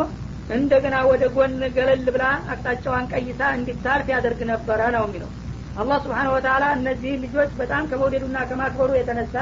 እንደገና 0.56 0.96
ወደ 1.10 1.24
ጎን 1.34 1.56
ገለል 1.76 2.06
ብላ 2.08 2.24
አቅጣጫዋን 2.52 3.10
ቀይሳ 3.14 3.50
እንዲታልፍ 3.58 4.08
ያደርግ 4.14 4.42
ነበረ 4.52 4.82
ነው 4.96 5.04
የሚለው። 5.08 5.32
አላህ 5.76 5.98
ስብሓን 6.06 6.30
ወተላ 6.34 6.66
እነዚህ 6.78 7.14
ልጆች 7.24 7.52
በጣም 7.60 7.84
ከመውደዱና 7.90 8.38
ከማክበሩ 8.50 8.92
የተነሳ 8.98 9.36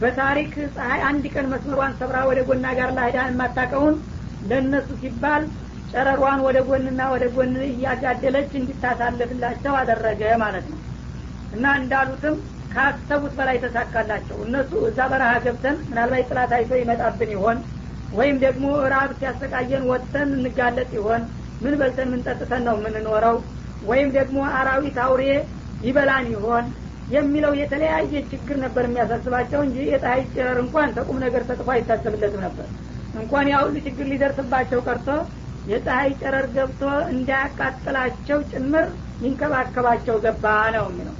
በታሪክ 0.00 0.52
ፀሐይ 0.74 1.00
አንድ 1.08 1.24
ቀን 1.32 1.46
መስመሯን 1.52 1.96
ሰብራ 1.98 2.18
ወደ 2.28 2.40
ጎና 2.48 2.66
ጋር 2.78 2.90
ላሄዳ 2.98 3.18
የማታቀውን 3.26 3.96
ለእነሱ 4.50 4.88
ሲባል 5.02 5.42
ጨረሯን 5.92 6.40
ወደ 6.46 6.58
ጎንና 6.68 7.00
ወደ 7.14 7.24
ጎን 7.34 7.54
እያጋደለች 7.68 8.50
እንዲታሳልፍላቸው 8.60 9.74
አደረገ 9.80 10.22
ማለት 10.44 10.66
ነው። 10.72 10.78
እና 11.52 11.66
እንዳሉትም 11.80 12.36
ካሰቡት 12.74 13.32
በላይ 13.38 13.56
ተሳካላቸው። 13.64 14.36
እነሱ 14.44 14.72
እዛ 14.88 14.98
በረሃ 15.12 15.32
ገብተን 15.46 15.76
ምናልባት 15.88 16.28
ጥላት 16.30 16.52
አይቶ 16.58 16.72
ይመጣብን 16.80 17.32
ይሆን 17.36 17.58
ወይም 18.12 18.36
ደግሞ 18.44 18.64
ራብ 18.92 19.10
ሲያሰቃየን 19.18 19.84
ወጥተን 19.90 20.30
እንጋለጥ 20.38 20.90
ይሆን? 20.98 21.22
ምን 21.60 21.74
በልተን 21.80 22.08
ምን 22.12 22.20
ጠጥተን 22.26 22.62
ነው 22.68 22.76
የምንኖረው? 22.78 23.36
ወይም 23.82 24.08
ደግሞ 24.18 24.38
አራዊት 24.58 24.96
አውሬ 25.04 25.24
ይበላን 25.80 26.26
ይሆን? 26.34 26.64
የሚለው 27.08 27.52
የተለያየ 27.60 28.12
ችግር 28.32 28.56
ነበር 28.64 28.84
የሚያሳስባቸው 28.86 29.60
እንጂ 29.66 29.76
የፀሀይ 29.90 30.22
ጨረር 30.34 30.58
እንኳን 30.64 30.92
ተቁም 30.96 31.18
ነገር 31.24 31.42
ተጥፎ 31.48 31.68
አይታሰብለትም 31.74 32.42
ነበር። 32.46 32.66
እንኳን 33.14 33.46
ያ 33.52 33.58
ሁሉ 33.64 33.76
ችግር 33.86 34.06
ሊደርስባቸው 34.12 34.80
ቀርቶ 34.86 35.08
የፀሀይ 35.66 36.10
ጨረር 36.20 36.46
ገብቶ 36.54 36.82
እንዳያቃጥላቸው 37.14 38.38
ጭምር 38.52 38.86
ይንከባከባቸው 39.24 40.16
ገባ 40.26 40.44
ነው 40.76 40.86
የሚለው 40.90 41.16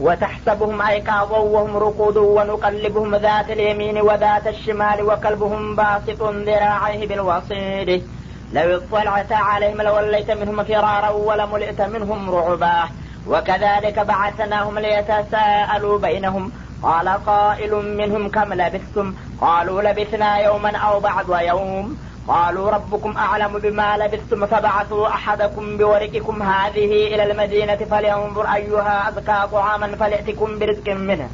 وتحسبهم 0.00 0.82
أيقاظا 0.82 1.38
وهم 1.38 1.76
رقود 1.76 2.16
ونقلبهم 2.16 3.14
ذات 3.16 3.50
اليمين 3.50 4.00
وذات 4.00 4.46
الشمال 4.46 5.02
وكلبهم 5.02 5.76
باسط 5.76 6.22
ذراعيه 6.22 7.08
بالوصيد. 7.08 8.04
لو 8.52 8.76
اطلعت 8.76 9.32
عليهم 9.32 9.82
لوليت 9.82 10.30
منهم 10.30 10.64
فرارا 10.64 11.08
ولملئت 11.08 11.80
منهم 11.80 12.30
رعبا. 12.30 12.88
وكذلك 13.26 13.98
بعثناهم 13.98 14.78
ليتساءلوا 14.78 15.98
بينهم. 15.98 16.52
قال 16.82 17.08
قائل 17.08 17.96
منهم 17.96 18.28
كم 18.28 18.52
لبثتم؟ 18.52 19.14
قالوا 19.40 19.82
لبثنا 19.82 20.38
يوما 20.38 20.76
أو 20.76 21.00
بعض 21.00 21.40
يوم. 21.40 21.98
قالوا 22.27 22.69
ربكم 22.69 23.17
أعلم 23.17 23.53
بما 23.57 23.97
لبثتم 23.97 24.45
فبعثوا 24.45 25.07
أحدكم 25.07 25.77
بورقكم 25.77 26.43
هذه 26.43 26.91
إلى 27.07 27.31
المدينة 27.31 27.75
فلينظر 27.75 28.45
أيها 28.53 29.09
أزكى 29.09 29.47
طعاما 29.51 29.87
فليأتكم 29.95 30.59
برزق 30.59 30.89
منه 30.89 31.29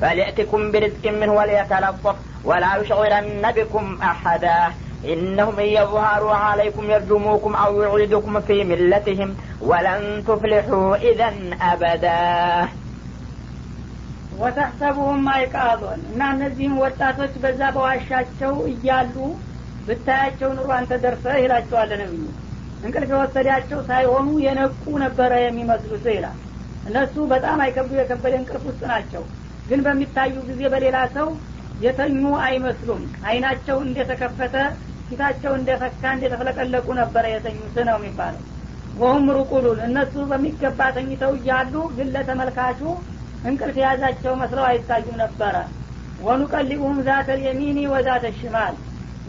فليأتكم 0.00 0.72
برزق 0.72 1.04
منه 1.04 1.32
وليتلطف 1.32 2.16
ولا 2.44 2.76
يشعرن 2.76 3.52
بكم 3.56 3.98
أحدا 4.02 4.58
إنهم 5.04 5.58
إن 5.58 5.66
يظهروا 5.66 6.34
عليكم 6.34 6.90
يرجموكم 6.90 7.54
أو 7.54 7.82
يعيدكم 7.82 8.40
في 8.40 8.64
ملتهم 8.64 9.36
ولن 9.60 10.24
تفلحوا 10.28 10.96
إذا 10.96 11.28
أبدا 11.62 12.68
ወተሕሰቡሁም 14.40 15.22
አይቃዞን 15.34 16.00
እና 16.08 16.22
እነዚህም 16.34 16.74
ወጣቶች 16.82 17.34
በዛ 17.42 17.60
በዋሻቸው 17.76 18.54
እያሉ 18.72 19.14
ብታያቸው 19.87 20.49
ኑሮ 20.57 20.69
አንተ 20.77 20.91
ደርሰህ 21.03 21.37
ይላቸዋለ 21.41 21.91
ነብዩ 22.01 22.23
እንቅልፍ 22.83 23.09
የወሰዳቸው 23.13 23.79
ሳይሆኑ 23.89 24.27
የነቁ 24.45 24.83
ነበረ 25.03 25.31
የሚመስሉት 25.41 26.05
ይላል። 26.11 26.37
እነሱ 26.85 27.15
በጣም 27.31 27.57
አይከብዱ 27.63 27.93
የከበደ 27.99 28.33
እንቅልፍ 28.39 28.63
ውስጥ 28.69 28.81
ናቸው። 28.91 29.23
ግን 29.67 29.81
በሚታዩ 29.85 30.35
ጊዜ 30.47 30.61
በሌላ 30.73 30.97
ሰው 31.15 31.27
የተኙ 31.81 32.23
አይመስሉም። 32.45 33.01
አይናቸው 33.27 33.77
እንደተከፈተ 33.85 34.55
ፊታቸው 35.07 35.53
እንደፈካ 35.55 36.03
እንደተፈለቀለቁ 36.15 36.87
ነበረ 36.99 37.23
የተኙት 37.31 37.77
ነው 37.89 37.97
የሚባለው። 37.99 38.43
ወሁም 38.97 39.25
ሩቁሉን 39.35 39.79
እነሱ 39.87 40.13
በሚገባ 40.29 40.79
ተኝተው 40.95 41.33
እያሉ 41.37 41.73
ግን 41.97 42.07
ለተመልካቹ 42.15 42.81
እንቅልፍ 43.45 43.75
የያዛቸው 43.79 44.33
መስለው 44.41 44.65
አይታዩም 44.69 45.17
ነበረ። 45.23 45.55
ወኑቀሊቡሁም 46.21 46.97
ዛተ 47.07 47.29
ልየሚኒ 47.39 47.79
ወዛተ 47.93 48.25
ሽማል 48.39 48.75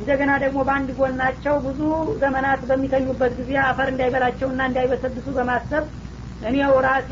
እንደገና 0.03 0.33
ደግሞ 0.43 0.59
በአንድ 0.69 0.89
ጎናቸው 0.99 1.55
ብዙ 1.67 1.81
ዘመናት 2.23 2.61
በሚተኙበት 2.69 3.33
ጊዜ 3.39 3.53
አፈር 3.67 3.89
እንዳይበላቸውና 3.91 4.63
እንዳይበሰብሱ 4.69 5.27
በማሰብ 5.37 5.85
እኔው 6.41 6.73
ራሴ 6.87 7.11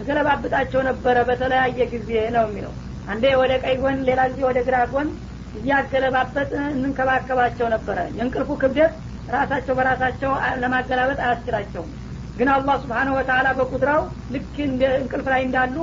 እገለባብጣቸው 0.00 0.80
ነበረ 0.88 1.16
በተለያየ 1.28 1.86
ጊዜ 1.94 2.10
ነው 2.36 2.44
የሚለው። 2.46 2.72
አንዴ 3.06 3.24
ወደ 3.40 3.52
ቀይ 3.64 3.74
ጎን 3.82 3.98
ሌላ 4.08 4.20
ጊዜ 4.30 4.40
ወደ 4.48 4.58
ግራ 4.68 4.76
ጎን 4.92 5.08
እያገለባበጥ 5.54 6.50
እንንከባከባቸው 6.68 7.68
ነበረ። 7.74 7.98
የእንቅልፉ 8.16 8.50
ክብደት 8.62 8.92
ራሳቸው 9.28 9.74
በራሳቸው 9.78 10.30
ለማገላበጥ 10.62 11.18
አያስችላቸውም። 11.24 11.90
ግን 12.36 12.50
አላህ 12.54 12.76
ስብሓነሁ 12.82 13.16
ወተላ 13.18 13.48
በቁድራው 13.58 14.02
ልክ 14.34 14.54
እንቅልፍ 14.98 15.28
ላይ 15.34 15.42
እንዳሉ 15.48 15.76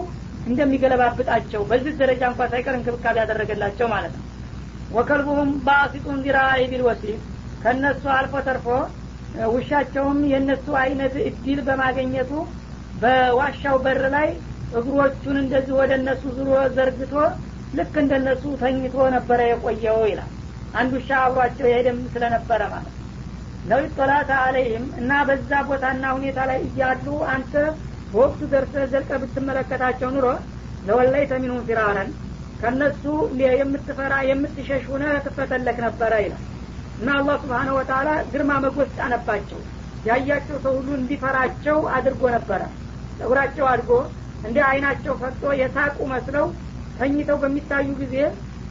እንደሚገለባብጣቸው 0.46 1.62
በዚህ 1.70 1.94
ደረጃ 2.02 2.24
እንኳ 2.32 2.42
ሳይቀር 2.52 2.76
እንክብካቤ 2.78 3.18
ያደረገላቸው 3.24 3.88
ማለት 3.96 4.16
ነው 4.18 4.26
ወከልቡሁም 4.92 5.50
ባሲጡን 5.66 6.20
ዚራኢ 6.26 6.62
ቢልወሲድ 6.72 7.20
ከእነሱ 7.62 8.04
አልፎ 8.16 8.34
ተርፎ 8.48 8.68
ውሻቸውም 9.54 10.20
የእነሱ 10.32 10.68
አይነት 10.82 11.16
እድል 11.28 11.60
በማገኘቱ 11.68 12.32
በዋሻው 13.02 13.78
በር 13.84 14.04
ላይ 14.16 14.30
እግሮቹን 14.72 15.38
እንደዚህ 15.42 15.74
ወደ 15.80 15.92
እነሱ 16.00 16.24
ዙሮ 16.38 16.52
ዘርግቶ 16.78 17.14
ልክ 17.74 17.96
እንደነሱ 18.04 18.44
ተኝቶ 18.62 18.96
ነበረ 19.16 19.40
የቆየው 19.50 20.00
ይላል። 20.12 20.32
አንድ 20.74 20.92
ውሻ 20.98 21.10
አብሯቸው 21.24 21.68
የሄደም 21.70 22.00
ስለነበረ 22.14 22.62
ማለት 22.74 22.94
ነው። 23.66 23.82
ጦላተ 23.96 24.32
አለይህም 24.44 24.86
እና 25.00 25.12
በዛ 25.28 25.52
ቦታና 25.70 26.06
ሁኔታ 26.18 26.40
ላይ 26.50 26.60
እያሉ 26.68 27.06
አንተ 27.34 27.54
በወቅቱ 28.12 28.42
ደርሰ 28.52 28.76
ዘልቀ 28.92 29.12
ብትመለከታቸው 29.24 30.10
ኑሮ 30.16 30.28
ለወላይተ 30.84 31.32
ሚንሁም 31.44 31.66
ፊራረን 31.68 32.10
ከነሱ 32.60 33.04
የምትፈራ 33.56 34.14
የምትሸሽ 34.30 34.84
ሁነ 34.92 35.04
ትፈተለክ 35.26 35.78
ነበረ 35.86 36.14
ይላል። 36.24 36.44
እና 36.98 37.10
አላህ 37.20 37.36
ስብሓነ 37.44 37.70
ወተላ 37.78 38.10
ግርማ 38.32 38.52
መጎስ 38.64 38.90
ጫነባቸው 38.98 39.60
ያያቸው 40.06 40.58
ሰው 40.64 40.74
ሁሉ 40.78 40.90
እንዲፈራቸው 41.00 41.78
አድርጎ 41.96 42.24
ነበረ። 42.36 42.62
ጸጉራቸው 43.20 43.66
አድጎ 43.72 43.92
እንደ 44.44 44.58
አይናቸው 44.70 45.14
ፈጦ 45.22 45.44
የሳቁ 45.62 45.98
መስለው 46.12 46.46
ተኝተው 46.96 47.38
በሚታዩ 47.42 47.88
ጊዜ 48.02 48.16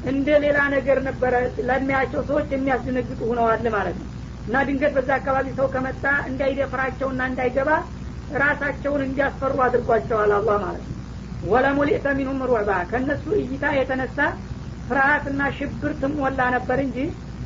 እንደ 0.02 0.28
ሌላ 0.44 0.58
ነገር 0.74 0.98
ነበረ 1.08 1.34
ለሚያቸው 1.68 2.20
ሰዎች 2.28 2.48
የሚያስደነግጡ 2.54 3.20
ሁነዋል 3.30 3.64
ማለት 3.76 3.96
ነው። 4.00 4.08
እና 4.46 4.56
ድንገት 4.68 4.92
በዛ 4.96 5.10
አካባቢ 5.18 5.46
ሰው 5.56 5.66
ከመጣ 5.72 6.04
እንዳይደፍራቸውና 6.30 7.22
እንዳይገባ 7.30 7.70
ራሳቸውን 8.36 9.02
እንዲያስፈሩ 9.06 9.56
አድርጓቸዋል 9.66 10.30
አላህ 10.36 10.56
ማለት 10.64 10.84
ነው 10.84 10.95
ወለሙሊእተ 11.42 12.06
ሚንሁም 12.18 12.40
ሩዕባ 12.50 12.70
ከእነሱ 12.90 13.24
እይታ 13.40 13.64
የተነሳ 13.76 14.18
ፍርሀትና 14.88 15.42
ሽብር 15.56 15.92
ትሞላ 16.00 16.40
ነበር 16.56 16.78
እንጂ 16.84 16.98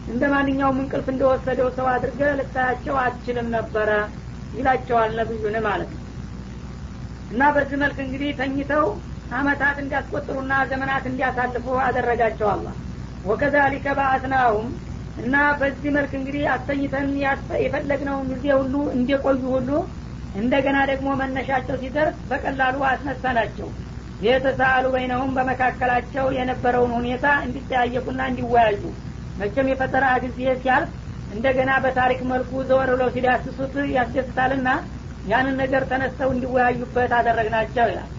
እንደ 0.06 0.22
ማንኛውም 0.32 0.78
እንቅልፍ 0.82 1.06
እንደወሰደው 1.12 1.68
ሰው 1.76 1.86
አድርገ 1.92 2.20
ልታያቸው 2.38 2.94
አትችልም 3.02 3.48
ነበረ 3.56 3.90
ይላቸዋል 4.52 5.10
ነብዩን 5.18 5.56
ማለት 5.66 5.90
ነው። 5.94 6.04
እና 7.30 7.42
በዚህ 7.56 7.78
መልክ 7.82 7.98
እንግዲህ 8.04 8.30
ተኝተው 8.40 8.86
አመታት 9.38 9.76
እንዲያስቆጥሩና 9.82 10.52
ዘመናት 10.70 11.04
እንዲያሳልፉ 11.10 11.66
አደረጋቸው 11.84 12.48
አላ 12.54 12.66
ወከዛሊከ 13.24 13.86
ባአትናሁም 13.98 14.68
እና 15.16 15.36
በዚህ 15.60 15.90
መልክ 15.96 16.12
እንግዲህ 16.18 16.42
አስተኝተን 16.54 17.08
የፈለግነውን 17.64 18.28
ጊዜ 18.32 18.46
ሁሉ 18.60 18.74
እንደቆዩ 18.96 19.42
ሁሉ 19.56 19.70
እንደገና 20.34 20.78
ደግሞ 20.90 21.08
መነሻቸው 21.20 21.76
ሲደርስ 21.82 22.18
በቀላሉ 22.30 22.76
አስነሳናቸው። 22.90 23.68
የተሳአሉ 24.22 24.86
በይነሁም 24.94 25.30
በመካከላቸው 25.36 26.26
የነበረውን 26.38 26.92
ሁኔታ 26.98 27.26
እንዲጠያየቁና 27.46 28.20
እንዲወያዩ። 28.30 28.82
መቼም 29.40 29.70
የፈጠራ 29.70 30.06
ጊዜ 30.24 30.38
ሲያልፍ 30.62 30.90
እንደገና 31.34 31.70
በታሪክ 31.84 32.20
መልኩ 32.30 32.62
ዘወር 32.68 32.90
ብለው 32.94 33.10
ሲዳስሱት 33.14 33.74
ያስደስታልና 33.94 34.68
ያንን 35.26 35.56
ነገር 35.62 35.82
ተነስተው 35.90 36.30
እንዲወያዩበት 36.34 37.12
አደረግናቸው 37.18 37.86
ይላል። 37.92 38.10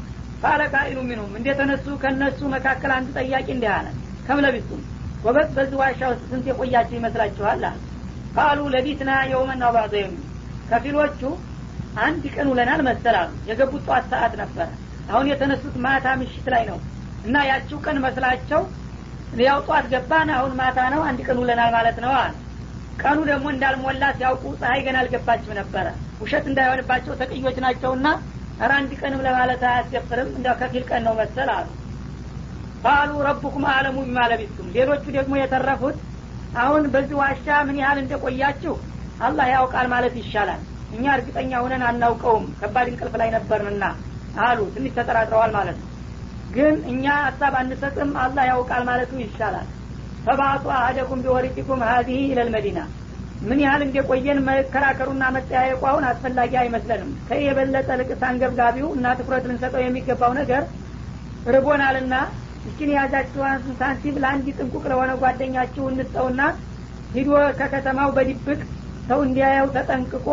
ቃኢሉ 0.74 1.00
ሚንሁም 1.08 1.34
እንደተነሱ 1.40 1.86
ከነሱ 2.04 2.40
መካከል 2.54 2.92
አንድ 2.96 3.10
ጠያቂ 3.18 3.48
እንዲህ 3.56 3.72
አለ። 3.76 3.88
ከምለቢቱም 4.28 4.82
ጎበዝ 5.24 5.50
በዚህ 5.58 5.78
ዋሻ 5.82 6.02
ውስጥ 6.12 6.24
ስንት 6.32 6.46
የቆያችሁ 6.50 6.96
ይመስላችኋል? 7.00 7.62
አለ። 7.64 7.78
ቃሉ 8.36 8.60
ለቢትና 8.74 9.12
የውመና 9.32 9.64
ባዘ 9.76 9.94
ከፊሎቹ 10.70 11.22
አንድ 12.02 12.24
ቀን 12.36 12.48
ውለናል 12.52 12.82
መሰላሉ 12.88 13.30
የገቡት 13.50 13.84
ጠዋት 13.88 14.06
ሰዓት 14.12 14.34
ነበረ 14.42 14.68
አሁን 15.12 15.26
የተነሱት 15.32 15.76
ማታ 15.86 16.08
ምሽት 16.20 16.48
ላይ 16.54 16.64
ነው። 16.70 16.78
እና 17.24 17.38
ያችው 17.50 17.78
ቀን 17.86 17.98
መስላቸው 18.06 18.62
ያው 19.42 19.60
ጠዋት 19.66 19.86
ገባን 19.92 20.30
አሁን 20.38 20.54
ማታ 20.60 20.80
ነው 20.94 21.02
አንድ 21.10 21.20
ቀን 21.28 21.38
ውለናል 21.42 21.70
ማለት 21.76 21.98
ነው 22.06 22.14
አለ 22.18 22.34
ቀኑ 23.02 23.20
ደግሞ 23.30 23.46
እንዳልሞላ 23.54 24.04
ሲያውቁ 24.18 24.44
ፀሀይ 24.60 24.82
ገና 24.86 24.98
አልገባችም 25.02 25.58
ነበረ። 25.60 25.86
ውሸት 26.22 26.46
እንዳይሆንባቸው 26.50 27.14
ተቅዮች 27.22 27.58
ናቸውና 27.66 28.08
ኧረ 28.60 28.72
አንድ 28.80 28.92
ቀንም 29.00 29.22
ለማለት 29.28 29.62
አያስደፍርም 29.70 30.30
እንደ 30.38 30.48
ከፊል 30.60 30.84
ቀን 30.90 31.02
ነው 31.08 31.14
መሰል 31.20 31.50
አሉ። 31.56 31.68
ቃሉ 32.84 33.12
ረቡኩም 33.28 33.66
አለሙ 33.72 33.98
ቢማለቢቱም 34.06 34.68
ሌሎቹ 34.76 35.04
ደግሞ 35.18 35.34
የተረፉት 35.40 35.98
አሁን 36.62 36.84
በዚህ 36.94 37.16
ዋሻ 37.22 37.48
ምን 37.68 37.78
ያህል 37.82 38.00
እንደቆያችሁ 38.02 38.74
አላህ 39.20 39.48
ያውቃል 39.54 39.88
ማለት 39.94 40.16
ይሻላል 40.22 40.62
እኛ 40.92 41.06
እርግጠኛ 41.16 41.52
ሁነን 41.64 41.84
አናውቀውም። 41.90 42.46
ከባድ 42.60 42.88
እንቅልፍ 42.92 43.14
ላይ 43.22 43.30
ነበርንና 43.36 43.84
አሉ። 44.42 44.60
ትንሽ 44.76 44.92
ተጠራጥረዋል 44.98 45.52
ማለት 45.58 45.78
ነው። 45.82 45.88
ግን 46.56 46.76
እኛ 46.92 47.06
ሀሳብ 47.26 47.54
አንሰጥም 47.60 48.10
አላህ 48.24 48.44
ያውቃል 48.50 48.84
ማለቱ 48.90 49.12
ይሻላል። 49.22 49.68
ፈባቱ 50.26 50.66
አህደኩም 50.78 51.22
ቢወሪቂኩም 51.26 51.82
ሀዚህ 51.90 52.20
ኢለልመዲና 52.26 52.80
ምን 53.42 53.60
ያህል 53.64 53.82
እንደቆየን 53.86 54.40
መከራከሩና 54.48 55.24
መጠያየቁ 55.36 55.82
አሁን 55.92 56.04
አስፈላጊ 56.10 56.54
አይመስለንም። 56.62 57.12
ከይ 57.28 57.42
የበለጠ 57.46 57.90
ልቅስ 58.02 58.22
አንገብጋቢው 58.28 58.90
እና 58.98 59.14
ትኩረት 59.20 59.46
ልንሰጠው 59.50 59.82
የሚገባው 59.84 60.34
ነገር 60.40 60.64
ርቦናልና 61.48 62.16
እችን 62.66 62.92
የያዛችኋን 62.92 63.62
ሳንቲም 63.80 64.20
ለአንድ 64.24 64.48
ጥንቁቅ 64.58 64.84
ለሆነ 64.92 65.12
ጓደኛችሁ 65.22 65.86
እንስጠውና 65.92 66.42
ሂዶ 67.16 67.30
ከከተማው 67.60 68.10
በድብቅ 68.18 68.60
ሰው 69.08 69.20
እንዲያየው 69.28 69.70
ተጠንቅቆ 69.78 70.28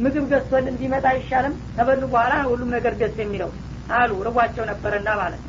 ምግብ 0.00 0.24
ገዝቶል 0.30 0.64
እንዲመጣ 0.70 1.04
አይሻልም? 1.12 1.54
ከበሉ 1.76 2.02
በኋላ 2.12 2.34
ሁሉም 2.50 2.70
ነገር 2.76 2.92
ደስ 3.00 3.16
የሚለው 3.22 3.50
አሉ። 3.92 4.10
ርቧቸው 4.26 4.64
ነበረና 4.70 5.08
ማለት 5.20 5.42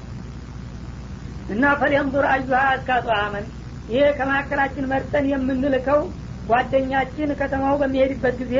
እና 1.49 1.63
ፈሊንظር 1.79 2.25
አዩሃ 2.33 2.59
አስካጡ 2.73 3.07
አመን 3.19 3.45
ይሄ 3.89 4.03
ከመካከላችን 4.17 4.89
መርጠን 4.91 5.25
የምንልከው 5.31 6.01
ጓደኛችን 6.49 7.29
ከተማው 7.39 7.75
በሚሄድበት 7.81 8.35
ጊዜ 8.41 8.55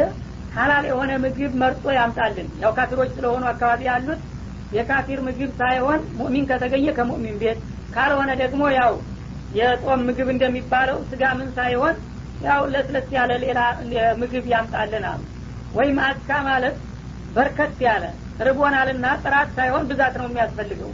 ሀላል 0.55 0.85
የሆነ 0.89 1.11
ምግብ 1.23 1.51
መርጦ 1.61 1.83
ያምጣልን። 1.97 2.47
ያው 2.63 2.71
ካፊሮች 2.77 3.11
ስለሆኑ 3.17 3.43
አካባቢ 3.51 3.81
ያሉት 3.89 4.21
የካፊር 4.71 5.19
ምግብ 5.27 5.51
ሳይሆን 5.59 6.01
ሙእሚን 6.19 6.45
ከተገኘ 6.49 6.85
ከሙእሚን 6.97 7.37
ቤት 7.41 7.59
ካልሆነ 7.95 8.31
ደግሞ 8.41 8.63
ያው 8.77 8.93
የጾም 9.55 10.01
ምግብ 10.07 10.27
እንደሚባለው 10.33 10.97
ስጋ 11.09 11.23
ምን 11.39 11.49
ሳይሆን 11.57 11.95
ያው 12.45 12.61
ለስለስ 12.73 13.07
ያለ 13.15 13.31
ሌላ 13.43 13.59
ምግብ 14.21 14.45
ያምጣልን 14.53 15.05
አሉ 15.09 15.21
ወይም 15.75 15.97
አስካ 16.07 16.29
ማለት 16.47 16.75
በርከት 17.35 17.77
ያለ 17.85 18.05
ርቦናልና 18.47 19.05
ጥራት 19.23 19.49
ሳይሆን 19.57 19.83
ብዛት 19.89 20.15
ነው 20.19 20.27
የሚያስፈልገው። 20.29 20.91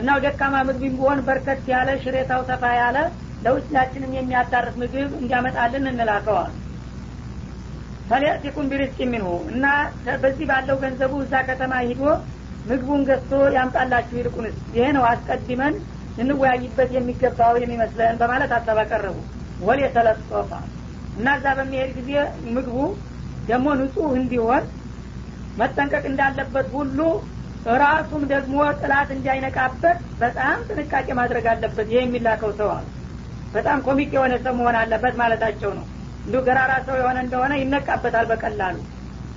እና 0.00 0.10
ደካማ 0.24 0.54
ምግብ 0.68 0.82
ቢሆን 0.92 1.18
በርከት 1.26 1.64
ያለ 1.72 1.90
ሽሬታው 2.02 2.42
ሰፋ 2.48 2.64
ያለ 2.78 2.98
ለውስጣችንም 3.44 4.12
የሚያዳርስ 4.16 4.76
ምግብ 4.82 5.10
እንዲያመጣልን 5.20 5.88
እንላከዋል። 5.90 6.52
ፈሊያቲኩም 8.08 8.66
ቢሪስቅ 8.70 8.98
ሚንሁ 9.12 9.28
እና 9.52 9.66
በዚህ 10.22 10.46
ባለው 10.50 10.76
ገንዘቡ 10.82 11.12
እዛ 11.24 11.34
ከተማ 11.48 11.74
ሂዶ 11.88 12.02
ምግቡን 12.66 13.02
ገዝቶ 13.08 13.32
ያምጣላችሁ 13.56 14.16
ይልቁንስ 14.18 14.56
ይሄ 14.76 14.84
ነው 14.96 15.04
አስቀድመን 15.10 15.74
ልንወያይበት 16.18 16.90
የሚገባው 16.96 17.54
የሚመስለን 17.62 18.18
በማለት 18.20 18.52
ሀሳብ 18.56 18.78
አቀረቡ። 18.82 19.16
ወል 19.60 19.80
እና 21.16 21.26
እዛ 21.38 21.46
በሚሄድ 21.58 21.90
ጊዜ 21.98 22.12
ምግቡ 22.54 22.76
ደግሞ 23.48 23.66
ንጹህ 23.80 24.10
እንዲሆን 24.18 24.64
መጠንቀቅ 25.56 26.04
እንዳለበት 26.10 26.68
ሁሉ 26.76 26.98
ራሱም 27.82 28.22
ደግሞ 28.32 28.56
ጥላት 28.80 29.10
እንዳይነቃበት 29.16 29.98
በጣም 30.20 30.56
ጥንቃቄ 30.68 31.06
ማድረግ 31.20 31.44
አለበት። 31.52 31.86
ይሄ 31.92 32.00
የሚላከው 32.04 32.50
ሰው 32.58 32.70
አሉ 32.74 32.86
በጣም 33.54 33.78
ኮሚክ 33.86 34.10
የሆነ 34.16 34.34
ሰው 34.44 34.54
መሆን 34.58 34.76
አለበት 34.80 35.14
ማለታቸው 35.20 35.70
ነው። 35.78 35.86
እንዲሁ 36.26 36.40
ገራራ 36.48 36.72
ሰው 36.86 36.96
የሆነ 37.00 37.18
እንደሆነ 37.24 37.52
ይነቃበታል 37.60 38.26
በቀላሉ 38.30 38.76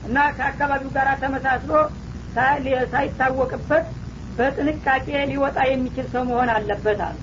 እና 0.03 0.17
ከአካባቢው 0.37 0.91
ጋር 0.97 1.07
ተመሳስሎ 1.23 1.71
ሳይታወቅበት 2.93 3.85
በጥንቃቄ 4.37 5.07
ሊወጣ 5.29 5.57
የሚችል 5.69 6.07
ሰው 6.13 6.23
መሆን 6.29 6.49
አለበት 6.55 6.99
አሉ። 7.07 7.15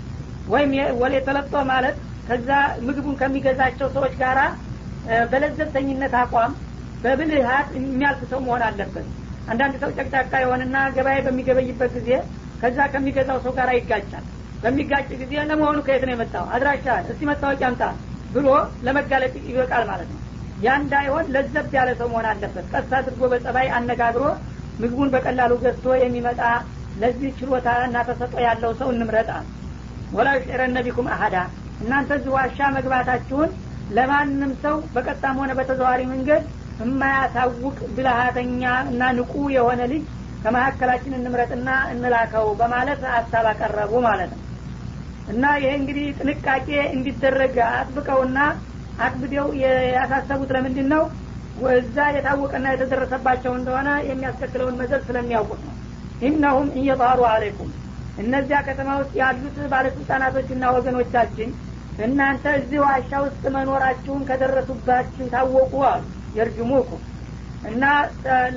ወይም 0.46 0.70
ወሌ 1.00 1.14
ተለጦ 1.26 1.54
ማለት 1.70 1.96
ከዛ 2.28 2.50
ምግቡን 2.86 3.16
ከሚገዛቸው 3.20 3.88
ሰዎች 3.96 4.14
ጋራ 4.20 4.40
በለዘብተኝነት 5.30 6.14
አቋም 6.22 6.52
በብልሃት 7.04 7.68
የሚያልፍ 7.78 8.20
ሰው 8.30 8.40
መሆን 8.46 8.62
አለበት። 8.68 9.06
አንዳንድ 9.48 9.74
ሰው 9.82 9.90
ጨቅጫቃ 9.96 10.32
የሆነና 10.42 10.76
ገበያ 10.96 11.18
በሚገበይበት 11.26 11.92
ጊዜ 11.98 12.10
ከዛ 12.60 12.78
ከሚገዛው 12.92 13.38
ሰው 13.44 13.52
ጋር 13.58 13.70
ይጋጫል 13.76 14.24
በሚጋጭ 14.62 15.08
ጊዜ 15.22 15.32
ለመሆኑ 15.50 15.78
ከየት 15.86 16.04
ነው 16.08 16.14
የመጣው? 16.14 16.44
አድራሻ 16.54 16.86
እስቲ 17.04 17.20
መታወቂያ 17.30 17.68
አምጣ 17.70 17.82
ብሎ 18.34 18.46
ለመጋለጥ 18.86 19.34
ይበቃል 19.48 19.84
ማለት 19.90 20.08
ነው። 20.12 20.20
ያ 20.64 20.76
እንዳይሆን 20.80 21.26
ለዘብ 21.34 21.72
ያለ 21.76 21.90
ሰው 22.00 22.08
መሆን 22.12 22.26
አለበት። 22.30 22.66
ቀስ 22.72 22.92
አድርጎ 22.98 23.22
በጸባይ 23.32 23.68
አነጋግሮ 23.78 24.24
ምግቡን 24.78 25.12
በቀላሉ 25.14 25.52
ገዝቶ 25.64 25.86
የሚመጣ 26.02 26.40
ለዚህ 26.96 27.30
ችሎታ 27.38 27.68
እና 27.86 27.96
ተሰጦ 28.08 28.34
ያለው 28.46 28.72
ሰው 28.80 28.88
እንምረጣል 28.94 29.46
ወላ 30.12 30.28
ዩሽዕረነ 30.38 30.78
ቢኩም 30.86 31.06
አሀዳ 31.14 31.36
እናንተ 31.80 32.10
ዋሻ 32.34 32.58
መግባታችሁን 32.76 33.50
ለማንም 33.90 34.52
ሰው 34.64 34.76
በቀጣም 34.94 35.38
ሆነ 35.40 35.52
በተዘዋሪ 35.58 36.02
መንገድ 36.12 36.42
የማያሳውቅ 36.80 37.78
ብልሃተኛ 37.96 38.62
እና 38.90 39.02
ንቁ 39.18 39.34
የሆነ 39.56 39.80
ልጅ 39.92 40.04
ከመካከላችን 40.44 41.16
እንምረጥና 41.18 41.68
እንላከው 41.92 42.46
በማለት 42.58 43.02
ሀሳብ 43.12 43.46
አቀረቡ 43.50 43.92
ማለት 44.06 44.32
ነው። 44.34 44.40
እና 45.28 45.44
ይሄ 45.58 45.70
እንግዲህ 45.78 46.06
ጥንቃቄ 46.18 46.66
እንዲደረግ 46.94 47.54
አጥብቀውና 47.70 48.38
አክብደው 49.04 49.46
ያሳሰቡት 49.94 50.50
ለምንድን 50.56 50.88
ነው 50.94 51.04
እዛ 51.74 51.96
የታወቀና 52.14 52.66
የተደረሰባቸው 52.72 53.52
እንደሆነ 53.58 53.88
የሚያስከትለውን 54.08 54.78
መዘዝ 54.80 55.02
ስለሚያውቁት 55.08 55.60
ነው። 55.68 55.74
ኢነሁም 56.28 56.68
እየጣሩ 56.80 57.20
አለይኩም። 57.30 57.70
እነዚያ 58.18 58.58
ከተማ 58.66 58.90
ውስጥ 59.00 59.14
ያሉት 59.20 59.56
ባለስልጣናቶችና 59.72 60.64
ወገኖቻችን 60.76 61.48
እናንተ 62.04 62.44
እዚህ 62.60 62.78
ዋሻ 62.84 63.10
ውስጥ 63.24 63.42
መኖራችሁን 63.56 64.22
ከደረሱባችሁ 64.28 65.26
ታወቁ 65.34 65.74
አሉ 65.90 66.02
የርጅሙኩም 66.34 67.02
እና 67.70 67.84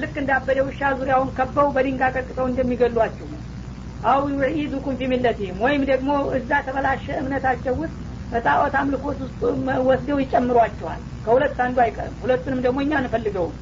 ልክ 0.01 0.15
እንዳበደ 0.21 0.59
ውሻ 0.67 0.89
ዙሪያውን 0.99 1.29
ከበው 1.37 1.67
በድንጋይ 1.75 2.11
ቀጥቅጠው 2.15 2.47
እንደሚገሏችሁ 2.49 3.27
አው 4.05 4.19
ዩዒዙኩም 4.31 4.97
ፊ 4.99 5.05
ወይም 5.61 5.83
ደግሞ 5.91 6.09
እዛ 6.37 6.59
ተበላሸ 6.65 7.05
እምነታቸው 7.21 7.75
ውስጥ 7.81 7.95
በጣዖት 8.31 8.73
አምልኮት 8.79 9.17
ውስጥ 9.23 9.39
ወስደው 9.87 10.17
ይጨምሯቸዋል። 10.23 11.01
ከሁለት 11.25 11.57
አንዱ 11.65 11.77
አይቀርም። 11.83 12.15
ሁለቱንም 12.23 12.59
ደግሞ 12.65 12.77
እኛ 12.85 12.93
እንፈልገውም 13.01 13.55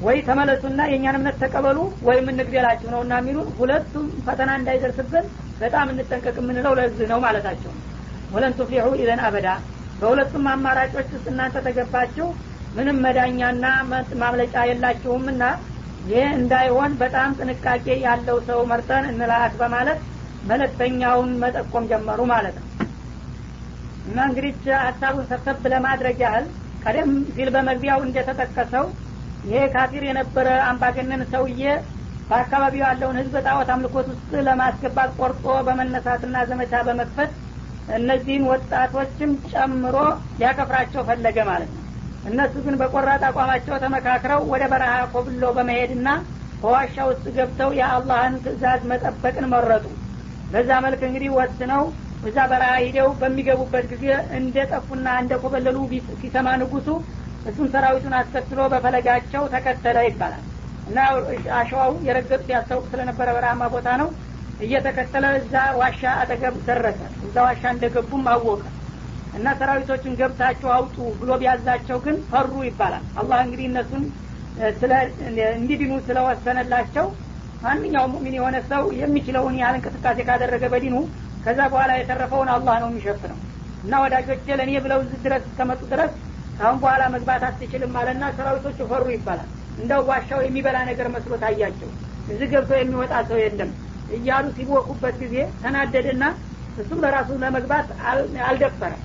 ወይ 0.00 0.18
ተመለሱና 0.28 0.80
የእኛን 0.90 1.16
እምነት 1.18 1.36
ተቀበሉ 1.42 1.78
ወይም 2.08 2.26
እንግደላችሁ 2.32 2.88
ነው 2.94 3.00
እና 3.04 3.14
የሚሉን 3.20 3.48
ሁለቱም 3.58 4.06
ፈተና 4.26 4.50
እንዳይደርስብን 4.60 5.26
በጣም 5.60 5.90
እንጠንቀቅ 5.92 6.36
የምንለው 6.40 6.74
ለዚህ 6.78 7.08
ነው 7.12 7.18
ማለታቸው 7.24 7.72
ወለን 8.30 8.54
ቱፍሊሑ 8.58 8.86
ኢዘን 9.00 9.20
አበዳ 9.26 9.48
በሁለቱም 10.00 10.46
አማራጮች 10.52 11.08
ውስጥ 11.16 11.26
እናንተ 11.32 11.56
ተገባችሁ 11.66 12.26
ምንም 12.72 12.98
መዳኛና 13.04 13.64
ማምለጫ 14.22 14.56
የላችሁምና 14.68 15.42
ይህ 16.02 16.26
እንዳይሆን 16.36 16.92
በጣም 17.00 17.30
ጥንቃቄ 17.38 17.86
ያለው 18.04 18.36
ሰው 18.48 18.60
መርጠን 18.70 19.04
እንላክ 19.10 19.54
በማለት 19.60 19.98
መለክተኛውን 20.42 21.30
መጠቆም 21.42 21.84
ጀመሩ 21.90 22.20
ማለት 22.32 22.56
ነው። 22.60 22.66
እና 24.04 24.18
እንግዲህ 24.28 24.52
ሀሳቡን 24.84 25.26
ሰብሰብ 25.30 25.66
ለማድረግ 25.72 26.18
ያህል 26.24 26.46
ቀደም 26.82 27.10
ሲል 27.34 27.48
በመግቢያው 27.54 28.00
እንደተጠቀሰው 28.06 28.86
ይሄ 29.44 29.60
ካፊር 29.74 30.04
የነበረ 30.06 30.48
አምባገነን 30.70 31.22
ሰውዬ 31.32 31.62
በአካባቢው 32.30 32.82
ያለውን 32.86 33.18
ህዝብ 33.20 33.34
ጣዖት 33.46 33.70
አምልኮት 33.74 34.06
ውስጥ 34.12 34.30
ለማስገባት 34.48 35.10
ቆርጦ 35.18 35.46
በመነሳትና 35.66 36.36
ዘመቻ 36.50 36.72
በመክፈት 36.88 37.32
እነዚህን 37.88 38.44
ወጣቶችም 38.50 39.30
ጨምሮ 39.52 39.96
ሊያከፍራቸው 40.38 41.02
ፈለገ 41.08 41.38
ማለት 41.50 41.70
ነው 41.72 41.79
እነሱ 42.24 42.54
ግን 42.64 42.74
በቆራጥ 42.80 43.22
አቋማቸው 43.28 43.74
ተመካክረው 43.84 44.40
ወደ 44.52 44.64
በረሃ 44.72 44.94
ኮብሎ 45.12 45.44
በመሄድና 45.56 46.08
በዋሻ 46.62 46.96
ውስጥ 47.10 47.24
ገብተው 47.36 47.70
የአላህን 47.78 48.34
ትእዛዝ 48.44 48.82
መጠበቅን 48.90 49.46
መረጡ። 49.52 49.84
በዛ 50.50 50.70
መልክ 50.84 51.02
እንግዲህ 51.08 51.30
ወስነው 51.38 51.82
እዛ 52.22 52.38
በረሃ 52.50 52.72
ሂደው 52.84 53.08
በሚገቡበት 53.20 53.84
ጊዜ 53.92 54.06
እንደ 54.38 54.66
ጠፉና 54.72 55.08
እንደ 55.22 55.32
ኮበለሉ 55.42 55.76
ሲሰማ 56.20 56.48
ንጉሱ 56.62 56.88
እሱም 57.46 57.68
ሰራዊቱን 57.74 58.16
አስከትሎ 58.18 58.60
በፈለጋቸው 58.72 59.44
ተከተለ 59.54 59.98
ይባላል። 60.08 60.44
እና 60.86 60.98
አሸዋው 61.58 61.92
የረገጡ 62.06 62.40
ሲያስታውቅ 62.46 62.84
ስለነበረ 62.92 63.28
በረሃማ 63.36 63.64
ቦታ 63.74 63.88
ነው። 64.02 64.08
እየተከተለ 64.60 65.26
እዛ 65.38 65.54
ዋሻ 65.80 66.02
አጠገብ 66.20 66.56
ደረሰ። 66.66 66.98
እዛ 67.26 67.36
ዋሻ 67.46 67.62
እንደገቡም 67.74 68.26
አወቀ 68.32 68.62
እና 69.32 69.48
ሰራዊቶችን 69.58 70.16
ገብታችሁ 70.20 70.68
አውጡ 70.76 70.96
ብሎ 71.20 71.30
ቢያዛቸው 71.40 71.98
ግን 72.04 72.16
ፈሩ 72.30 72.52
ይባላል። 72.68 73.04
አላህ 73.20 73.38
እንግዲህ 73.44 73.66
እነሱን 73.70 74.04
እንዲድኑ 75.56 75.92
ስለወሰነላቸው 76.06 77.06
ማንኛውም 77.62 78.12
ሙሚን 78.14 78.34
የሆነ 78.38 78.56
ሰው 78.70 78.82
የሚችለውን 79.00 79.54
ያህል 79.60 79.76
እንቅስቃሴ 79.78 80.18
ካደረገ 80.28 80.64
በዲኑ 80.72 80.96
ከዛ 81.44 81.60
በኋላ 81.72 81.90
የተረፈውን 81.98 82.50
አላህ 82.54 82.76
ነው 82.82 82.88
የሚሸፍነው። 82.90 83.38
እና 83.82 84.00
ወዳጆቼ 84.04 84.46
ለእኔ 84.60 84.72
ብለው 84.84 84.98
እዚህ 85.04 85.20
ድረስ 85.26 85.44
እስከመጡ 85.50 85.80
ድረስ 85.92 86.12
አሁን 86.60 86.78
በኋላ 86.82 87.02
መግባት 87.14 87.42
አትችልም 87.48 87.94
አለና 88.00 88.24
ሰራዊቶቹ 88.38 88.78
ፈሩ 88.90 89.04
ይባላል። 89.14 89.48
እንደው 89.78 90.02
ዋሻው 90.10 90.40
የሚበላ 90.44 90.78
ነገር 90.90 91.06
መስሎ 91.14 91.34
ታያቸው። 91.42 91.90
እዚህ 92.28 92.48
ገብቶ 92.52 92.72
የሚወጣ 92.78 93.12
ሰው 93.30 93.38
የለም 93.42 93.70
እያሉ 94.16 94.46
ሲቦኩበት 94.56 95.14
ጊዜ 95.22 95.34
ተናደደና 95.62 96.24
እሱም 96.76 96.98
ለራሱ 97.04 97.30
ለመግባት 97.42 97.88
አልደፈረም 98.48 99.00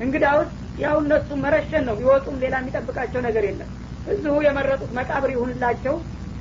እንግዳውስ 0.00 0.50
ያው 0.80 0.96
እነሱ 1.02 1.28
መረሸን 1.44 1.84
ነው። 1.88 1.94
ቢወጡም 2.00 2.36
ሌላ 2.42 2.54
የሚጠብቃቸው 2.60 3.20
ነገር 3.26 3.44
የለም። 3.48 3.70
እዚሁ 4.06 4.34
የመረጡት 4.46 4.90
መቃብር 4.98 5.30
ይሁንላቸው 5.34 5.94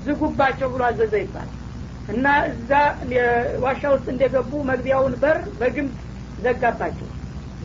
ዝጉባቸው 0.05 0.67
ብሎ 0.73 0.81
አዘዘ 0.89 1.13
ይባላል። 1.23 1.51
እና 2.09 2.25
እዛ 2.49 2.71
ዋሻ 3.63 3.83
ውስጥ 3.93 4.07
እንደገቡ 4.13 4.51
መግቢያውን 4.69 5.13
በር 5.21 5.37
በግንብ 5.59 5.93
ዘጋባቸው። 6.43 7.07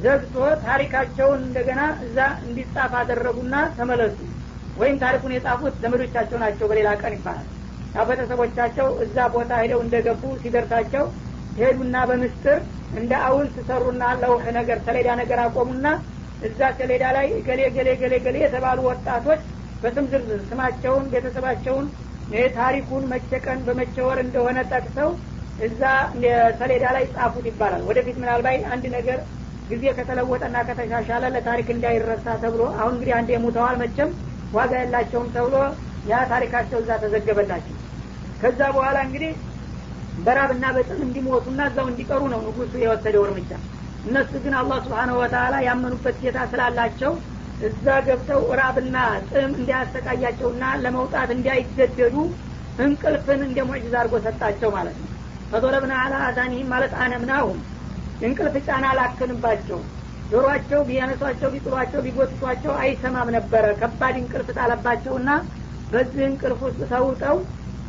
ዘግቶ 0.03 0.35
ታሪካቸውን 0.65 1.41
እንደገና 1.47 1.81
እዛ 2.05 2.19
እንዲጻፍ 2.45 2.93
አደረጉና 3.01 3.55
ተመለሱ። 3.79 4.19
ወይም 4.77 4.97
ታሪኩን 5.03 5.35
የጻፉት 5.35 5.75
ዘመዶቻቸው 5.83 6.39
ናቸው። 6.45 6.69
በሌላ 6.71 6.91
ቀን 7.03 7.15
ይባላል። 7.17 7.49
ያው 7.95 8.05
ቤተሰቦቻቸው 8.11 8.89
እዛ 9.05 9.17
ቦታ 9.35 9.53
ሄደው 9.63 9.81
እንደገቡ 9.85 10.23
ሲደርሳቸው 10.43 11.05
ሄዱና 11.57 11.97
በምስጥር 12.09 12.59
እንደ 12.99 13.13
አውልት 13.27 13.57
ሰሩና 13.69 14.05
ለውህ 14.23 14.47
ነገር 14.59 14.79
ሰሌዳ 14.87 15.09
ነገር 15.21 15.41
አቆሙና 15.45 15.87
እዛ 16.43 16.61
ሰሌዳ 16.79 17.05
ላይ 17.17 17.27
ገሌ 17.47 17.61
ገሌ 17.77 17.89
ገሌ 18.03 18.15
ገሌ 18.27 18.37
የተባሉ 18.45 18.79
ወጣቶች 18.89 19.41
በስም 19.83 20.07
ዝርዝር 20.13 20.41
ስማቸውን 20.49 21.05
ቤተሰባቸውን 21.13 21.87
ታሪኩን 22.57 23.05
መቼ 23.13 23.31
ቀን 23.45 23.59
በመቼ 23.67 23.95
ወር 24.07 24.19
እንደሆነ 24.25 24.59
ጠቅሰው 24.73 25.09
እዛ 25.59 25.81
ሰሌዳ 26.61 26.85
ላይ 26.97 27.05
ጻፉት 27.15 27.47
ይባላል። 27.51 27.83
ወደፊት 27.89 28.17
ምናልባት 28.23 28.65
አንድ 28.75 28.85
ነገር 28.97 29.19
ጊዜ 29.71 29.85
ከተለወጠና 29.97 30.57
ከተሻሻለ 30.69 31.25
ለታሪክ 31.35 31.69
እንዳይረሳ 31.75 32.27
ተብሎ 32.43 32.63
አሁን 32.79 32.93
እንግዲህ 32.95 33.15
አንድ 33.19 33.29
የሙተዋል 33.35 33.77
መቼም 33.83 34.11
ዋጋ 34.53 34.73
የላቸውም 34.81 35.29
ተብሎ 35.35 35.57
ያ 36.11 36.23
ታሪካቸው 36.33 36.79
እዛ 36.83 36.91
ተዘገበላቸው። 37.03 37.77
ከዛ 38.41 38.61
በኋላ 38.77 38.99
እንግዲህ 39.07 39.33
በራብና 40.21 40.65
በጥም 40.77 41.01
እንዲሞቱና 41.07 41.61
እዛው 41.71 41.87
እንዲቀሩ 41.91 42.23
ነው 42.33 42.41
ንጉሱ 42.47 42.73
የወሰደው 42.83 43.25
እርምጃ። 43.27 43.51
እነሱ 44.05 44.33
ግን 44.45 44.55
አላህ 44.61 44.79
ስብሓነሁ 44.85 45.17
ወተላ 45.23 45.55
ያመኑበት 45.67 46.17
ጌታ 46.23 46.39
ስላላቸው 46.53 47.13
እዛ 47.61 47.87
ገብተው 48.07 48.43
ራብና 48.61 48.97
ጥም 49.29 49.51
እንዲያሰቃያቸውና 49.59 50.65
ለመውጣት 50.85 51.31
እንዳይገደዱ 51.37 52.17
እንቅልፍን 52.79 53.41
እንደ 53.47 53.59
ሙዕጅዝ 53.69 53.95
አድርጎ 54.01 54.17
ሰጣቸው 54.27 54.71
ማለት 54.77 54.97
ነው። 55.03 55.09
ፈዶረብና 55.51 55.95
አላ 56.03 56.15
አዛኒህም 56.27 56.69
ማለት 56.73 56.93
አነምናሁም 57.05 57.59
እንቅልፍ 58.21 58.55
ጫና 58.67 58.87
ላክንባቸው 58.99 59.81
ጆሮአቸው 60.31 60.81
ቢያነሷቸው 60.89 61.49
ቢጥሏቸው 61.55 62.01
ቢጎትቷቸው 62.07 62.73
አይሰማም 62.83 63.31
ነበረ። 63.37 63.65
ከባድ 63.81 64.17
እንቅልፍ 64.21 64.49
ጣለባቸውና 64.59 65.31
በዚህ 65.91 66.25
እንቅልፍ 66.29 66.61
ውስጥ 66.67 66.81
ተውጠው 66.93 67.37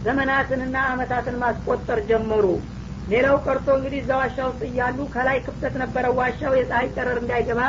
ዘመናትንና 0.02 0.78
አመታትን 0.92 1.36
ማስቆጠር 1.42 2.00
ጀመሩ። 2.10 2.46
ሌላው 3.08 3.38
ቀርቶ 3.46 3.68
እንግዲህ 3.78 4.00
እዛ 4.04 4.12
ዋሻ 4.22 4.38
ውስጥ 4.50 4.62
እያሉ 4.68 4.98
ከላይ 5.14 5.38
ክፍተት 5.46 5.74
ነበረ 5.82 6.06
ዋሻው 6.20 6.54
የፀሀይ 6.58 6.88
ጨረር 6.96 7.18
እንዳይገባ 7.22 7.62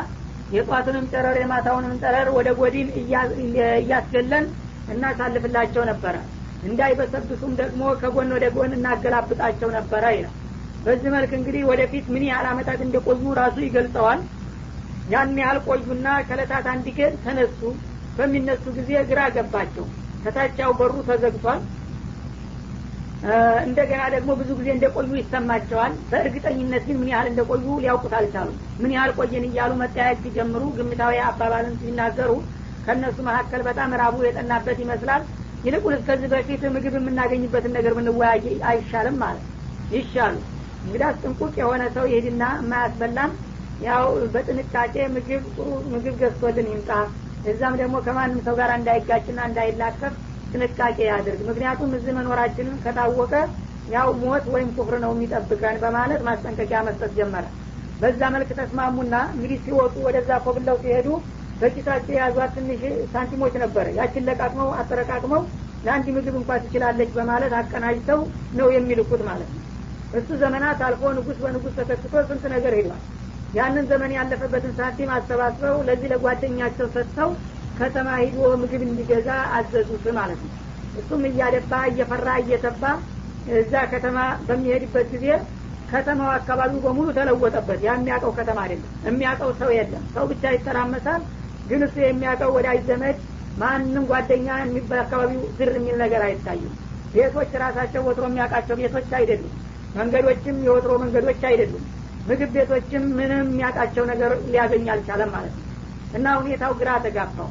የጧቱንም 0.53 1.07
ጨረር 1.12 1.37
የማታውንም 1.40 1.95
ጨረር 2.03 2.29
ወደ 2.37 2.49
ጎዲን 2.59 2.88
እያስገለን 3.79 4.47
እናሳልፍላቸው 4.92 5.85
ነበረ። 5.90 6.16
እንዳይበሰብሱም 6.62 7.53
ደግሞ 7.61 7.83
ከጎን 8.01 8.31
ወደ 8.37 8.47
ጎን 8.57 8.73
እናገላብጣቸው 8.77 9.71
ነበረ 9.77 10.05
ይላል። 10.16 10.37
በዚህ 10.85 11.11
መልክ 11.14 11.33
እንግዲህ 11.38 11.62
ወደፊት 11.71 12.07
ምን 12.14 12.25
ያህል 12.29 12.47
አመታት 12.53 12.81
እንደቆዩ 12.87 13.25
ራሱ 13.40 13.57
ይገልጸዋል። 13.64 14.21
ያን 15.11 15.37
ያህል 15.42 15.59
ቆዩና 15.66 16.09
ከለታት 16.29 16.66
አንድ 16.73 16.87
ተነሱ። 17.25 17.61
በሚነሱ 18.16 18.64
ጊዜ 18.79 18.90
ግራ 19.11 19.21
ገባቸው። 19.37 19.85
ከታቻው 20.25 20.73
በሩ 20.79 20.95
ተዘግቷል 21.09 21.61
እንደገና 23.66 24.02
ደግሞ 24.14 24.30
ብዙ 24.38 24.50
ጊዜ 24.58 24.68
እንደቆዩ 24.74 25.11
ይሰማቸዋል። 25.18 25.92
በእርግጠኝነት 26.11 26.82
ግን 26.88 26.96
ምን 27.00 27.11
ያህል 27.12 27.28
እንደቆዩ 27.30 27.66
ሊያውቁት 27.82 28.14
አልቻሉም። 28.18 28.56
ምን 28.78 28.92
ያህል 28.96 29.12
ቆየን 29.18 29.44
እያሉ 29.48 29.72
መጠያየቅ 29.82 30.18
ሲጀምሩ 30.24 30.62
ግምታዊ 30.78 31.20
አባባልን 31.28 31.76
ሲናገሩ 31.82 32.30
ከእነሱ 32.85 33.18
መካከል 33.28 33.61
በጣም 33.68 33.90
ራቡ 34.02 34.16
የጠናበት 34.24 34.78
ይመስላል። 34.85 35.22
ይልቁን 35.64 35.94
እስከዚህ 35.98 36.28
በፊት 36.32 36.62
ምግብ 36.76 36.94
የምናገኝበትን 36.98 37.74
ነገር 37.76 37.92
ብንወያይ 37.98 38.40
አይሻልም 38.70 39.16
ማለት 39.22 39.44
ይሻሉ። 39.90 40.37
እንግዳስ 40.85 41.16
ጥንቁቅ 41.22 41.54
የሆነ 41.61 41.82
ሰው 41.96 42.04
ይሄድና 42.11 42.44
የማያስበላም 42.58 43.32
ያው 43.80 44.04
በጥንቃቄ 44.35 44.94
ምግብ 45.14 45.44
ጥሩ 45.54 45.68
ምግብ 45.92 46.14
ገዝቶልን 46.20 46.68
ይምጣ። 46.72 46.90
እዛም 47.44 47.74
ደግሞ 47.80 47.96
ከማንም 48.04 48.40
ሰው 48.46 48.54
ጋር 48.61 48.70
እንዳይጋጭና 48.74 49.40
እንዳይላከፍ 49.48 50.14
ጥንቃቄ 50.52 50.98
ያድርግ። 51.08 51.40
ምክንያቱም 51.48 51.90
እዚህ 51.98 52.12
መኖራችንን 52.18 52.76
ከታወቀ 52.84 53.32
ያው 53.88 54.08
ሞት 54.22 54.44
ወይም 54.54 54.68
ኩፍር 54.76 54.96
ነው 55.04 55.12
የሚጠብቀን 55.14 55.76
በማለት 55.84 56.20
ማስጠንቀቂያ 56.26 56.80
መስጠት 56.88 57.12
ጀመረ። 57.18 57.46
በዛ 58.00 58.20
መልክ 58.34 58.50
ተስማሙና 58.58 59.14
እንግዲህ 59.34 59.58
ሲወጡ 59.64 59.94
ወደዛ 60.06 60.30
ኮብለው 60.44 60.76
ሲሄዱ 60.82 61.08
በኪሳቸው 61.60 62.14
የያዟት 62.14 62.52
ትንሽ 62.56 62.80
ሳንቲሞች 63.12 63.54
ነበረ 63.62 63.86
ያችን 63.98 64.26
ለቃቅመው 64.28 64.70
አጠረቃቅመው 64.78 65.42
ለአንድ 65.84 66.06
ምግብ 66.16 66.34
እንኳ 66.40 66.58
ትችላለች 66.62 67.10
በማለት 67.16 67.52
አቀናጅተው 67.60 68.20
ነው 68.58 68.68
የሚልኩት 68.74 69.22
ማለት 69.28 69.50
ነው። 69.52 69.62
እሱ 70.12 70.28
ዘመናት 70.42 70.80
አልፎ 70.86 71.12
ንጉስ 71.16 71.38
በንጉስ 71.42 71.74
ተተክቶ 71.78 72.14
ስንት 72.28 72.44
ነገር 72.54 72.74
ሄዷል። 72.78 73.02
ያንን 73.52 73.86
ዘመን 73.90 74.12
ያለፈበትን 74.16 74.72
ሳንቲም 74.78 75.10
አሰባስበው 75.16 75.78
ለዚህ 75.88 76.08
ለጓደኛቸው 76.12 76.86
ሰጥተው 76.94 77.30
ከተማ 77.78 78.08
ሂዶ 78.22 78.38
ምግብ 78.62 78.82
እንዲገዛ 78.87 79.28
አዘዙት 79.56 80.04
ማለት 80.18 80.40
ነው። 80.44 80.52
እሱም 81.00 81.22
እያደባ 81.28 81.72
እየፈራ 81.90 82.28
እየተባ 82.42 82.82
እዛ 83.56 83.74
ከተማ 83.92 84.18
በሚሄድበት 84.48 85.06
ጊዜ 85.14 85.26
ከተማው 85.92 86.30
አካባቢው 86.35 86.80
በሙሉ 86.85 87.08
ተለወጠበት። 87.16 87.80
ያ 87.87 87.92
የሚያውቀው 87.96 88.32
ከተማ 88.38 88.58
አይደለም። 88.64 88.92
የሚያውቀው 89.08 89.50
ሰው 89.61 89.70
የለም። 89.76 90.04
ሰው 90.14 90.24
ብቻ 90.30 90.52
ይተራመሳል። 90.54 91.22
ግን 91.68 91.82
እሱ 91.87 91.96
የሚያውቀው 92.02 92.50
ወዳጅ 92.56 92.80
ዘመድ 92.88 93.16
ማንም 93.58 94.04
ጓደኛ 94.11 94.48
በአካባቢው 94.90 95.42
ዝር 95.58 95.72
የሚል 95.78 95.96
ነገር 96.04 96.22
አይታይም። 96.28 96.72
ቤቶች 97.14 97.50
ራሳቸው 97.62 98.02
ወትሮ 98.08 98.24
የሚያውቃቸው 98.30 98.76
ቤቶች 98.80 99.11
አይደሉም። 99.18 99.52
መንገዶችም 99.96 100.56
የወትሮ 100.66 100.92
መንገዶች 101.02 101.42
አይደሉም። 101.50 101.85
ምግብ 102.28 102.50
ቤቶችም 102.56 103.04
ምንም 103.18 103.44
የሚያውቃቸው 103.46 104.04
ነገር 104.12 104.32
ሊያገኝ 104.46 104.87
አልቻለም 104.94 105.30
ማለት 105.37 105.54
ነው። 105.58 105.66
እና 106.14 106.26
ሁኔታው 106.40 106.72
ግራ 106.80 106.90
ተጋባው 107.04 107.50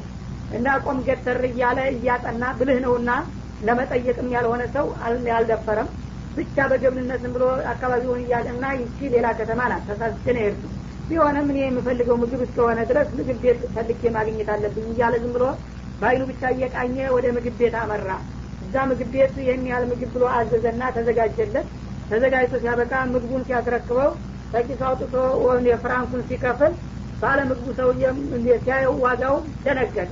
እና 0.52 0.68
ቆም 0.84 0.98
ገተር 1.06 1.40
እያለ 1.48 1.78
እያጠና 1.94 2.44
ብልህ 2.58 2.78
ነውና 2.84 3.10
ለመጠየቅም 3.60 4.28
ያልሆነ 4.34 4.62
ሰው 4.74 4.86
አልደፈረም 5.34 5.88
ብቻ 6.36 6.56
በገብንነት 6.70 7.24
ብሎ 7.34 7.44
አካባቢውን 7.72 8.20
እያጠና 8.22 8.64
ይቺ 8.78 8.98
ሌላ 9.14 9.26
ከተማ 9.40 9.60
ናት። 9.72 9.84
ተሳስቼ 9.90 10.24
ነው 10.36 10.70
ቢሆንም 11.08 11.46
እኔ 11.52 11.58
የምፈልገው 11.62 12.16
ምግብ 12.22 12.42
እስከሆነ 12.46 12.80
ድረስ 12.90 13.08
ምግብ 13.18 13.38
ቤት 13.44 13.62
ፈልጌ 13.74 14.02
ማግኘት 14.16 14.48
አለብኝ 14.54 14.86
እያለ 14.92 15.14
ዝም 15.22 15.32
ብሎ 15.36 15.44
በአይኑ 16.00 16.22
ብቻ 16.30 16.42
እየቃኘ 16.54 16.96
ወደ 17.16 17.26
ምግብ 17.36 17.56
ቤት 17.60 17.74
አመራ። 17.82 18.08
እዛ 18.62 18.84
ምግብ 18.90 19.10
ቤት 19.14 19.34
ይህን 19.42 19.64
ያህል 19.70 19.84
ምግብ 19.92 20.10
ብሎ 20.14 20.24
አዘዘና 20.36 20.82
ተዘጋጀለት። 20.96 21.66
ተዘጋጅቶ 22.10 22.54
ሲያበቃ 22.62 22.92
ምግቡን 23.12 23.44
ሲያስረክበው 23.48 24.10
ከኪሱ 24.52 24.80
አውጥቶ 24.88 25.14
የፍራንኩን 25.68 26.22
ሲከፍል 26.28 26.72
ባለ 27.22 27.40
ምግቡ 27.50 27.66
ሰውዬም 27.78 28.18
ሲያየው 28.60 28.94
ዋጋው 29.04 29.36
ደነገጠ 29.64 30.10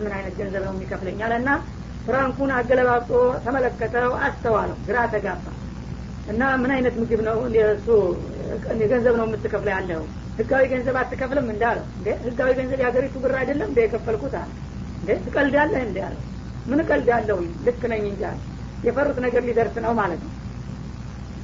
ምን 0.00 0.12
አይነት 0.16 0.34
ገንዘብ 0.40 0.62
ነው 0.66 0.72
የሚከፍለኝ 0.74 1.20
አለና 1.26 1.48
ፍራንኩን 2.06 2.50
አገለባብጦ 2.56 3.10
ተመለከተው 3.44 4.12
አስተዋለው 4.26 4.78
ግራ 4.86 4.98
ተጋባ። 5.12 5.46
እና 6.30 6.42
ምን 6.62 6.70
አይነት 6.74 6.94
ምግብ 7.00 7.20
ነው 7.28 7.38
እሱ 7.70 7.88
ገንዘብ 8.92 9.14
ነው 9.20 9.26
የምትከፍለው 9.28 9.72
ያለው? 9.76 10.02
ህጋዊ 10.38 10.64
ገንዘብ 10.72 10.96
አትከፍልም 11.00 11.46
እንዳለው 11.54 11.84
እንዴ 11.96 12.08
ህጋዊ 12.26 12.50
ገንዘብ 12.58 12.78
የሀገሪቱ 12.82 13.14
ብር 13.24 13.34
አይደለም 13.40 13.68
እንደ 13.70 13.78
የከፈልኩት 13.84 14.34
አለ። 14.40 14.50
እንዴ 15.00 15.10
ትቀልዳለህ 15.26 15.82
እንዲ 15.86 15.98
አለው። 16.06 16.22
ምን 16.66 16.80
ቀልዳለሁ 16.88 17.36
ልክ 17.66 17.82
ነኝ 17.92 18.04
እንጂ 18.10 18.22
የፈሩት 18.86 19.18
ነገር 19.24 19.42
ሊደርስ 19.48 19.76
ነው 19.84 19.92
ማለት 20.00 20.20
ነው። 20.26 20.32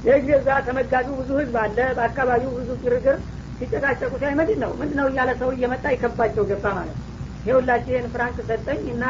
ይህ 0.05 0.17
ጊዜ 0.23 0.31
እዛ 0.39 0.49
ተመጋቢው 0.67 1.15
ብዙ 1.19 1.29
ህዝብ 1.39 1.55
አለ። 1.63 1.77
በአካባቢው 1.97 2.51
ብዙ 2.57 2.69
ግርግር 2.83 3.17
ሲጨቃጨቁ 3.59 4.11
ሲያይ 4.21 4.33
ምንድን 4.39 4.59
ነው 4.63 4.71
ምንድን 4.79 4.97
ነው 4.99 5.07
እያለ 5.11 5.29
ሰው 5.39 5.49
እየመጣ 5.55 5.85
ይከባቸው 5.93 6.43
ገባ 6.49 6.65
ማለት 6.77 6.95
ነው 6.95 7.05
ይኸውላችሁ 7.47 7.91
ይህን 7.93 8.07
ፍራንክ 8.13 8.37
ሰጠኝ 8.49 8.81
እና 8.93 9.03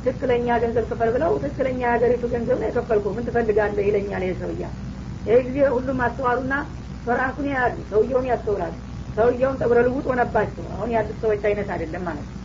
ትክክለኛ 0.00 0.56
ገንዘብ 0.62 0.84
ክፈል 0.90 1.10
ብለው 1.14 1.30
ትክክለኛ 1.42 1.80
የሀገሪቱ 1.84 2.24
ገንዘብ 2.32 2.56
ነው 2.60 2.68
የከፈልኩ። 2.68 3.12
ምን 3.16 3.26
ትፈልጋለህ 3.28 3.84
ይለኛል 3.88 4.24
ይህ 4.26 4.34
ሰውያ 4.42 4.64
ይህ 5.28 5.38
ጊዜ 5.46 5.58
ሁሉም 5.74 6.00
አስተዋሉና 6.06 6.54
ፍራንኩን 7.06 7.46
ያያሉ 7.50 7.76
ሰውየውን 7.90 8.26
ያስተውላሉ። 8.30 8.74
ሰውየውን 9.16 9.56
ጠጉረ 9.60 9.78
ልውጥ 9.86 10.06
ሆነባቸው። 10.12 10.64
አሁን 10.74 10.90
ያሉት 10.94 11.18
ሰዎች 11.24 11.42
አይነት 11.50 11.68
አይደለም 11.74 12.02
ማለት 12.08 12.26
ነው። 12.26 12.40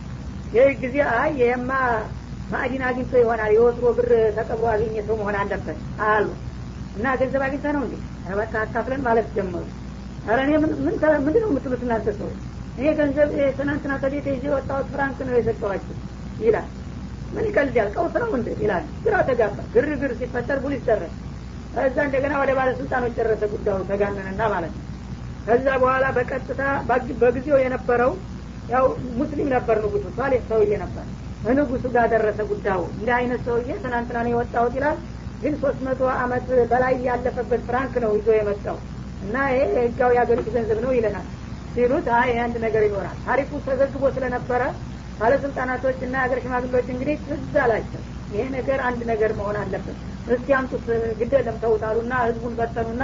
ይህ 0.54 0.70
ጊዜ 0.82 0.96
አይ 1.14 1.30
ይሄማ 1.40 1.70
ማዕዲን 2.52 2.82
አግኝቶ 2.86 3.12
ይሆናል 3.22 3.50
የወትሮ 3.56 3.86
ብር 3.98 4.08
ተቀብሮ 4.38 4.66
አገኘ 4.72 4.96
ሰው 5.08 5.16
መሆን 5.20 5.36
አለበት 5.40 5.78
አሉ። 6.08 6.26
እና 6.96 7.06
ገንዘብ 7.20 7.42
አግኝተ 7.46 7.66
ነው 7.76 7.82
እንዴ? 7.86 7.94
በቃ 8.40 8.54
አካፍለን 8.64 9.02
ማለት 9.06 9.26
ጀመሩ። 9.36 9.64
ኧረ 10.26 10.38
እኔ 10.46 10.50
ምንድን 11.18 11.42
ነው 11.42 11.50
የምትሉት 11.50 11.82
እናንተ 11.86 12.08
ሰዎች 12.18 12.38
እኔ 12.76 12.86
ገንዘብ 12.98 13.30
ትናንትና 13.58 13.92
ከቤት 14.02 14.26
ይዤ 14.30 14.44
የወጣሁት 14.46 14.86
ፍራንክ 14.92 15.18
ነው 15.26 15.34
የሰጠኋችሁ 15.38 15.94
ይላል። 16.44 16.68
ምን 17.34 17.44
ይቀልዳል? 17.48 17.88
ቀውስ 17.94 18.14
ነው 18.22 18.30
እንደ 18.36 18.48
ይላል። 18.62 18.84
ግራ 19.04 19.16
ተጋባ። 19.28 19.58
ግርግር 19.74 20.12
ሲፈጠር 20.20 20.58
ፖሊስ 20.64 20.82
ደረሰ። 20.88 21.12
ከዛ 21.74 21.96
እንደገና 22.06 22.34
ወደ 22.40 22.50
ባለስልጣኖች 22.58 23.12
ደረሰ 23.18 23.42
ጉዳዩ 23.52 23.78
ተጋነነና 23.90 24.42
ማለት 24.54 24.72
ነው። 24.76 24.84
ከዛ 25.46 25.66
በኋላ 25.82 26.06
በቀጥታ 26.16 26.62
በጊዜው 27.20 27.58
የነበረው 27.62 28.12
ያው 28.70 28.84
ሙስሊም 29.20 29.48
ነበር 29.54 29.76
ንጉሱ 29.84 30.06
ሳሌህ 30.16 30.42
ሰውዬ 30.50 30.72
ነበር። 30.82 31.04
ንጉሱ 31.58 31.84
ጋር 31.94 32.06
ደረሰ 32.14 32.40
ጉዳዩ። 32.50 32.80
እንደ 32.96 33.10
አይነት 33.18 33.40
ሰውዬ 33.46 33.70
ትናንትና 33.84 34.18
ነው 34.24 34.32
የወጣሁት 34.32 34.74
ይላል። 34.78 34.98
ግን 35.42 35.54
ሶስት 35.62 35.80
መቶ 35.86 36.00
አመት 36.22 36.48
በላይ 36.72 36.94
ያለፈበት 37.08 37.62
ፍራንክ 37.68 37.94
ነው 38.04 38.10
ይዞ 38.18 38.28
የመጣው። 38.38 38.78
እና 39.24 39.36
ይሄ 39.52 39.62
ህጋዊ 39.78 40.12
የሀገሪቱ 40.16 40.48
ገንዘብ 40.56 40.78
ነው 40.84 40.92
ይለናል 40.96 41.26
ሲሉት 41.74 42.06
አይ 42.18 42.30
አንድ 42.44 42.56
ነገር 42.64 42.82
ይኖራል። 42.86 43.16
ታሪኩ 43.26 43.60
ተዘግቦ 43.66 44.04
ስለነበረ 44.16 44.62
ባለስልጣናቶች 45.20 45.98
እና 46.02 46.14
የሀገር 46.18 46.38
ሽማግሌዎች 46.44 46.86
እንግዲህ 46.94 47.16
ትዝ 47.26 47.54
አላቸው። 47.64 48.02
ይሄ 48.32 48.42
ነገር 48.56 48.78
አንድ 48.88 49.00
ነገር 49.10 49.30
መሆን 49.38 49.56
አለበት። 49.62 49.96
እስቲ 50.32 50.48
አምጡት 50.58 50.86
ግደለም 51.20 51.56
ተውታሉና 51.62 52.12
ህዝቡን 52.26 52.54
በተኑና 52.60 53.02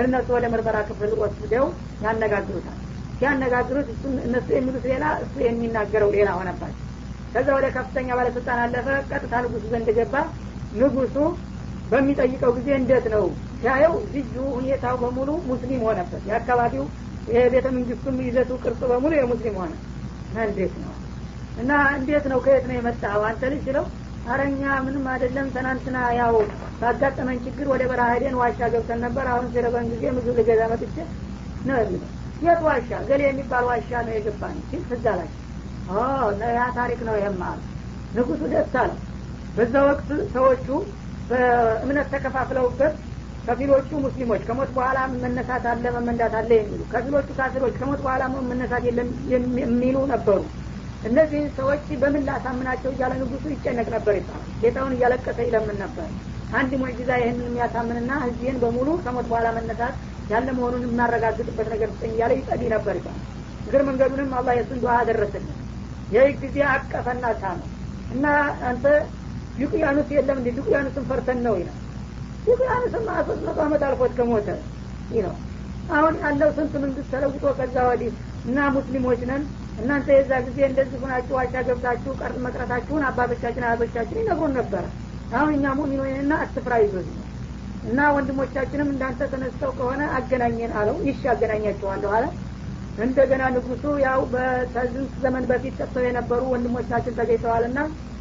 እነሱ 0.00 0.28
ወደ 0.36 0.46
ምርመራ 0.52 0.78
ክፍል 0.88 1.12
ወስደው 1.22 1.66
ያነጋግሩታል። 2.04 2.76
ሲያነጋግሩት 3.18 3.88
እነሱ 4.26 4.48
የሚሉት 4.56 4.84
ሌላ 4.92 5.04
እሱ 5.24 5.34
የሚናገረው 5.46 6.10
ሌላ 6.16 6.28
ሆነባቸው። 6.38 6.86
ከዛ 7.34 7.48
ወደ 7.58 7.66
ከፍተኛ 7.74 8.08
ባለስልጣን 8.18 8.60
አለፈ። 8.64 8.88
ቀጥታ 9.10 9.34
ንጉሱ 9.44 9.64
ዘንድ 9.72 9.88
ገባ። 9.98 10.14
ንጉሱ 10.74 11.16
በሚጠይቀው 11.90 12.50
ጊዜ 12.56 12.68
እንዴት 12.80 13.06
ነው 13.14 13.24
ሲያየው 13.60 13.94
ልዩ 14.14 14.34
ሁኔታው 14.56 14.96
በሙሉ 15.02 15.30
ሙስሊም 15.48 15.82
ሆነበት። 15.88 16.22
የአካባቢው 16.28 16.84
የቤተ 17.32 17.66
መንግስቱም 17.74 18.16
ይዘቱ 18.26 18.50
ቅርጽ 18.62 18.80
በሙሉ 18.90 19.12
የሙስሊም 19.18 19.56
ሆነ። 19.60 19.72
እንዴት 20.42 20.74
ነው። 20.82 20.92
እና 21.60 21.70
እንዴት 21.96 22.24
ነው? 22.32 22.38
ከየት 22.44 22.64
ነው 22.68 22.76
የመጣው 22.76 23.22
አንተ 23.28 23.42
ልጅ 23.52 23.62
ስለው 23.66 23.84
አረኛ 24.26 24.62
ምንም 24.86 25.04
አይደለም። 25.12 25.46
ትናንትና 25.54 25.98
ያው 26.18 26.34
ባጋጠመን 26.80 27.38
ችግር 27.44 27.66
ወደ 27.72 27.82
በረሃ 27.90 28.08
ሄደን 28.14 28.36
ዋሻ 28.40 28.60
ገብተን 28.74 29.00
ነበር። 29.06 29.26
አሁን 29.32 29.46
ሲረበን 29.52 29.86
ጊዜ 29.92 30.04
ምግብ 30.16 30.36
ልገዛ 30.40 30.62
መጥቼ 30.72 30.96
ነው 31.66 31.76
የሚለው 31.80 32.08
የት 32.42 32.60
ዋሻ? 32.66 32.90
ገሌ 33.08 33.22
የሚባል 33.26 33.64
ዋሻ 33.70 33.90
ነው 34.06 34.12
የገባን 34.16 34.56
ሲል 34.68 34.82
ትዝ 34.90 35.06
ያ 36.52 36.64
ታሪክ 36.76 37.00
ነው 37.08 37.14
ይህም 37.18 37.40
ንጉሱ 38.14 38.40
ደስ 38.52 38.74
አለው። 38.80 38.98
በዛ 39.56 39.74
ወቅት 39.88 40.08
ሰዎቹ 40.34 40.66
በእምነት 41.30 42.06
ተከፋፍለውበት 42.12 42.94
ከፊሎቹ 43.46 43.90
ሙስሊሞች 44.04 44.42
ከሞት 44.48 44.70
በኋላ 44.76 44.98
መነሳት 45.16 45.64
አለ 45.70 45.84
መመንዳት 45.94 46.34
አለ 46.40 46.50
የሚሉ 46.58 46.80
ከፊሎቹ 46.92 47.28
ካፊሮች 47.38 47.74
ከሞት 47.80 48.00
በኋላ 48.04 48.22
መነሳት 48.50 48.82
የለም 48.88 49.08
የሚሉ 49.62 49.96
ነበሩ። 50.12 50.40
እነዚህ 51.04 51.42
ሰዎች 51.58 51.84
በምን 52.00 52.24
ላሳምናቸው 52.28 52.90
እያለ 52.94 53.12
ንጉሱ 53.20 53.44
ይጨነቅ 53.54 53.86
ነበር 53.94 54.14
ይባላል። 54.18 54.50
ጌታውን 54.62 54.94
እያለቀሰ 54.96 55.38
ይለምን 55.46 55.78
ነበር። 55.84 56.08
አንድ 56.52 56.72
ሙዕጂዛ 56.80 57.10
ይህንን 57.20 57.46
የሚያሳምንና 57.48 58.12
ህዝብን 58.24 58.56
በሙሉ 58.62 58.88
ከሞት 59.04 59.26
በኋላ 59.30 59.48
መነሳት 59.58 59.96
ያለ 60.30 60.48
መሆኑን 60.56 60.84
የማረጋግጥበት 60.86 61.68
ነገር 61.74 61.88
ስጠኝ 61.94 62.12
እያለ 62.16 62.32
ይጸልይ 62.38 62.70
ነበር 62.74 62.94
ይባላል። 63.00 63.24
እግር 63.66 63.82
መንገዱንም 63.88 64.32
አላህ 64.38 64.54
የሱን 64.58 64.80
ዱዓ 64.82 64.92
አደረሰልን። 65.00 65.56
ይህ 66.10 66.30
ጊዜ 66.42 66.58
አቀፈና 66.70 67.26
ሳመ። 67.40 67.60
እና 68.14 68.26
አንተ 68.68 68.84
ዩቅያኑስ 69.58 70.08
የለም 70.16 70.38
እንዲ 70.40 70.50
ዩቅያኑስን 70.58 71.04
ፈርተን 71.10 71.40
ነው 71.46 71.54
ይላል 71.60 71.79
ዩቅያኑስማ 72.46 73.08
ሶስት 73.28 73.42
መቶ 73.46 73.58
አመት 73.64 73.82
አልፎት 73.86 74.12
ከሞተ 74.18 74.48
ይህ 75.10 75.26
አሁን 75.90 76.14
ያለው 76.22 76.50
ስንት 76.56 76.74
መንግስት 76.82 77.08
ተለውጦ 77.14 77.44
ከዛ 77.58 77.76
ወዲህ 77.88 78.10
እና 78.44 78.58
ሙስሊሞች 78.76 79.20
ነን። 79.30 79.42
እናንተ 79.80 80.08
የዛ 80.14 80.32
ጊዜ 80.46 80.58
እንደዚህ 80.68 80.98
ሆናችሁ 81.02 81.34
ዋሻ 81.38 81.54
ገብታችሁ 81.68 82.12
ቀር 82.20 82.32
መቅረታችሁን 82.44 83.06
አባቶቻችን 83.08 83.64
አያቶቻችን 83.66 84.20
ይነግሩን 84.22 84.54
ነበረ 84.58 84.84
አሁን 85.32 85.50
እኛ 85.56 85.72
ሙሚኖንና 85.78 86.32
አትፍራ 86.44 86.74
ይዞት 86.82 87.08
እና 87.84 87.98
ወንድሞቻችንም 88.14 88.88
እንዳንተ 88.92 89.28
ተነስተው 89.32 89.70
ከሆነ 89.78 90.02
አገናኘን 90.16 90.72
አለው። 90.80 90.96
ይሽ 91.06 91.20
አገናኛቸዋለሁ 91.32 92.10
አለ። 92.16 92.24
እንደገና 92.98 93.42
ንጉሱ 93.54 93.84
ያው 94.04 94.20
በስንት 94.32 95.12
ዘመን 95.22 95.44
በፊት 95.50 95.74
ጠጥተው 95.80 96.04
የነበሩ 96.06 96.40
ወንድሞቻችን 96.52 97.16
ተገኝተዋልና 97.18 97.78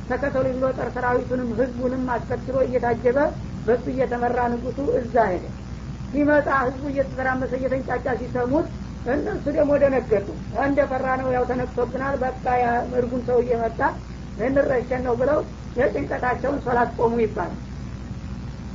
ተከተሉ 0.10 0.46
ብሎ 0.56 0.66
ጦር 0.78 0.90
ሰራዊቱንም 0.96 1.50
ህዝቡንም 1.60 2.04
አስከትሎ 2.14 2.58
እየታጀበ 2.66 3.18
በሱ 3.66 3.86
እየተመራ 3.94 4.40
ንጉሱ 4.54 4.80
እዛ 5.00 5.16
ሄደ። 5.32 5.44
ሲመጣ 6.12 6.48
ህዝቡ 6.62 6.84
እየተተራመሰ 6.92 7.52
እየተንጫጫ 7.60 8.06
ሲሰሙት 8.22 8.68
እነሱ 9.08 9.44
ደግሞ 9.58 9.72
ደነገጡ። 9.84 10.28
እንደ 10.64 10.80
ነው 11.20 11.30
ያው 11.36 11.44
ተነቅቶብናል 11.50 12.16
በቃ 12.24 12.46
እርጉም 13.00 13.22
ሰው 13.30 13.38
እየመጣ 13.44 13.80
እንረሸን 14.46 15.02
ነው 15.08 15.14
ብለው 15.22 15.40
የጭንቀታቸውን 15.78 16.60
ሶላት 16.66 16.92
ቆሙ 16.98 17.16
ይባላል። 17.24 17.60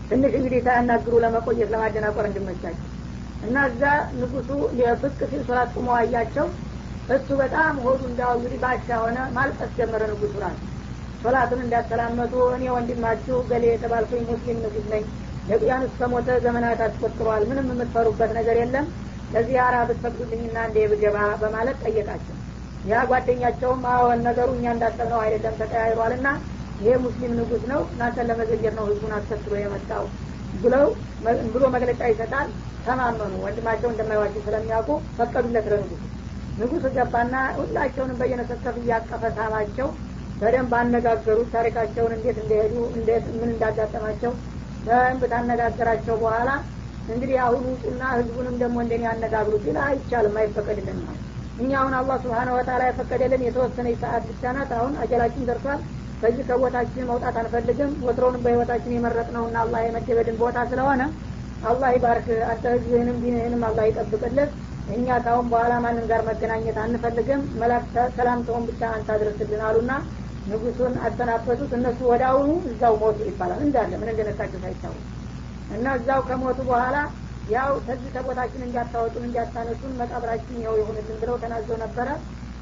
ትንሽ 0.09 0.33
እንግዲህ 0.39 0.61
ሳያናግሩ 0.67 1.15
ለመቆየት 1.25 1.71
ለማደናቆር 1.75 2.27
እንድመቻቸው 2.29 2.89
እና 3.45 3.57
እዛ 3.71 3.83
ንጉሱ 4.19 4.51
የፍቅ 4.81 5.19
ሲል 5.31 5.43
ሶላት 5.49 5.73
አያቸው። 5.97 6.47
እሱ 7.09 7.29
በጣም 7.41 7.75
ሆዱ 7.85 8.01
እንዳው 8.11 8.31
እንግዲህ 8.37 8.59
ባሻ 8.63 8.89
ሆነ። 9.03 9.19
ማልቀስ 9.35 9.73
ጀመረ 9.79 10.03
ንጉሱ 10.13 10.35
ራሱ 10.45 10.61
ሶላትን 11.25 11.61
እንዳሰላመጡ 11.65 12.33
እኔ 12.55 12.65
ወንድማችሁ 12.75 13.37
ገሌ 13.51 13.65
የተባልኩኝ 13.69 14.25
ሙስሊም 14.31 14.59
ንጉስ 14.65 14.87
ነኝ። 14.93 15.05
ለቅያኑስ 15.49 15.93
ከሞተ 15.99 16.29
ዘመናት 16.45 16.81
አስቆጥሯል። 16.87 17.43
ምንም 17.51 17.69
የምትፈሩበት 17.73 18.31
ነገር 18.39 18.57
የለም። 18.61 18.87
ለዚያራ 19.35 19.77
ብትፈቅዱልኝና 19.89 20.57
እንደ 20.69 20.87
ብገባ 20.91 21.19
በማለት 21.43 21.79
ጠየቃቸው። 21.85 22.37
ያ 22.85 23.05
ጓደኛቸውም 23.11 23.83
አዎን 23.93 24.21
ነገሩ 24.27 24.49
እኛ 24.57 24.67
እንዳሰብነው 24.75 25.21
አይደለም 25.25 25.55
ተቀያይሯልና 25.61 26.29
ይሄ 26.81 26.95
ሙስሊም 27.05 27.35
ንጉስ 27.39 27.63
ነው 27.73 27.81
እናንተን 27.93 28.29
ለመዘየር 28.31 28.75
ነው 28.79 28.87
ህዝቡን 28.89 29.13
አስከትሎ 29.19 29.55
የመጣው 29.59 30.05
ብለው 30.63 30.87
ብሎ 31.55 31.65
መግለጫ 31.77 32.01
ይሰጣል። 32.11 32.49
ተማመኑ። 32.87 33.35
ወንድማቸው 33.45 33.89
እንደማይዋቸው 33.93 34.43
ስለሚያውቁ 34.47 34.89
ፈቀዱለት 35.17 35.67
ለንጉሱ 35.73 36.03
ንጉሱ 36.59 36.85
ገባና 36.97 37.35
ሁላቸውንም 37.57 38.19
በየነሰከፍ 38.21 38.77
እያቀፈ 38.83 39.23
ሳማቸው 39.39 39.89
በደንብ 40.45 40.73
አነጋገሩት 40.79 41.51
ታሪካቸውን 41.55 42.15
እንዴት 42.17 42.39
እንደሄዱ 42.43 42.75
እንዴት 42.97 43.27
ምን 43.37 43.51
እንዳጋጠማቸው 43.53 44.33
በደንብ 44.87 45.23
ታነጋገራቸው 45.33 46.17
በኋላ 46.23 46.51
እንግዲህ 47.09 47.37
አሁን 47.45 47.63
ውጡና 47.71 48.03
ህዝቡንም 48.15 48.57
ደግሞ 48.63 48.77
እንደኔ 48.85 49.03
ያነጋግሩ 49.09 49.55
ሲል 49.65 49.79
አይቻልም 49.85 50.37
አይፈቀድልን 50.43 50.99
እኛ 51.59 51.71
አሁን 51.81 51.95
አላህ 51.99 52.17
ስብሓነ 52.23 52.49
ወተላ 52.57 52.83
የፈቀደልን 52.89 53.43
የተወሰነ 53.47 53.89
ሰዓት 54.01 54.25
ብቻ 54.31 54.53
ናት። 54.57 54.71
አሁን 54.79 54.95
አጀላችን 55.03 55.47
ደርሷል። 55.51 55.81
ከዚህ 56.23 56.45
ከቦታችን 56.49 57.09
መውጣት 57.11 57.37
አንፈልግም። 57.41 57.91
ወትሮንም 58.07 58.43
በህይወታችን 58.45 58.95
የመረጥነውና 58.95 59.57
አላህ 59.65 59.81
የመደበድን 59.87 60.37
ቦታ 60.43 60.59
ስለሆነ 60.71 61.03
አላህ 61.63 61.91
ይባርክ። 61.97 62.29
አንተ 62.51 62.65
ህዝብህንም 62.75 63.19
ዲንህንም 63.23 63.63
አላህ 63.69 63.85
ይጠብቅልህ። 63.91 64.49
እኛ 64.89 65.07
ካሁን 65.25 65.47
በኋላ 65.53 65.75
ማንም 65.85 66.07
ጋር 66.11 66.23
መገናኘት 66.29 66.79
አንፈልግም። 66.83 67.43
መላክ 67.61 67.87
ሰላምተውን 68.17 68.65
ብቻ 68.71 68.83
አንተ 68.97 69.09
አድርስልን 69.15 69.63
አሉና 69.69 69.93
ንጉሱን 70.47 70.95
አሰናበቱት 71.07 71.71
እነሱ 71.77 72.01
ወደ 72.11 72.23
አሁኑ 72.31 72.51
እዛው 72.71 72.95
ሞቱ 73.03 73.19
ይባላል። 73.29 73.61
እንዳለ 73.67 73.93
ምን 74.01 74.11
እንደነሳቸው 74.13 74.59
ሳይታወቅ 74.65 75.03
እና 75.71 75.87
እዛው 75.99 76.21
ከሞቱ 76.29 76.59
በኋላ 76.69 76.97
ያው 77.49 77.71
ከዚህ 77.87 78.11
ከቦታችን 78.15 78.65
እንዲያታወጡን 78.67 79.25
እንዲያታነሱን 79.27 79.93
መቃብራችን 80.01 80.59
ይኸው 80.61 80.77
ይሁንልን 80.81 81.19
ብለው 81.23 81.37
ተናዘው 81.43 81.79
ነበረ። 81.85 82.09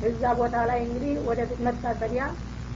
እዛ 0.02 0.22
ቦታ 0.38 0.56
ላይ 0.70 0.78
እንግዲህ 0.86 1.12
ወደፊት 1.28 1.60
መታሰቢያ 1.66 2.22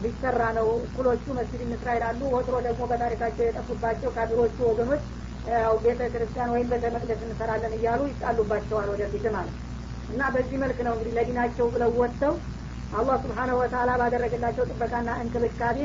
ሊሰራ 0.02 0.42
ነው። 0.58 0.66
እኩሎቹ 0.80 1.24
መስጅድ 1.38 1.62
እንስራ 1.66 1.88
ይላሉ። 1.96 2.20
ወትሮ 2.34 2.56
ደግሞ 2.66 2.82
በታሪካቸው 2.90 3.44
የጠፉባቸው 3.46 4.10
ካፊሮቹ 4.16 4.56
ወገኖች 4.68 5.04
ያው 5.56 5.74
ቤተ 5.82 6.02
ክርስቲያን 6.12 6.52
ወይም 6.54 6.68
ቤተ 6.72 6.84
መቅደስ 6.94 7.20
እንሰራለን 7.26 7.74
እያሉ 7.76 8.00
ይጣሉባቸዋል 8.10 8.88
ወደፊት 8.94 9.26
ማለት 9.36 9.56
እና 10.08 10.22
በዚህ 10.34 10.56
መልክ 10.62 10.78
ነው 10.86 10.92
እንግዲህ 10.94 11.14
ለዲናቸው 11.18 11.66
ብለው 11.74 11.90
ወጥተው 12.00 12.34
አላህ 12.92 13.16
ስብሓነሁ 13.22 13.56
ወተላ 13.60 13.90
ባደረገላቸው 14.00 14.64
ጥበቃና 14.70 15.08
እንክብካቤ 15.22 15.74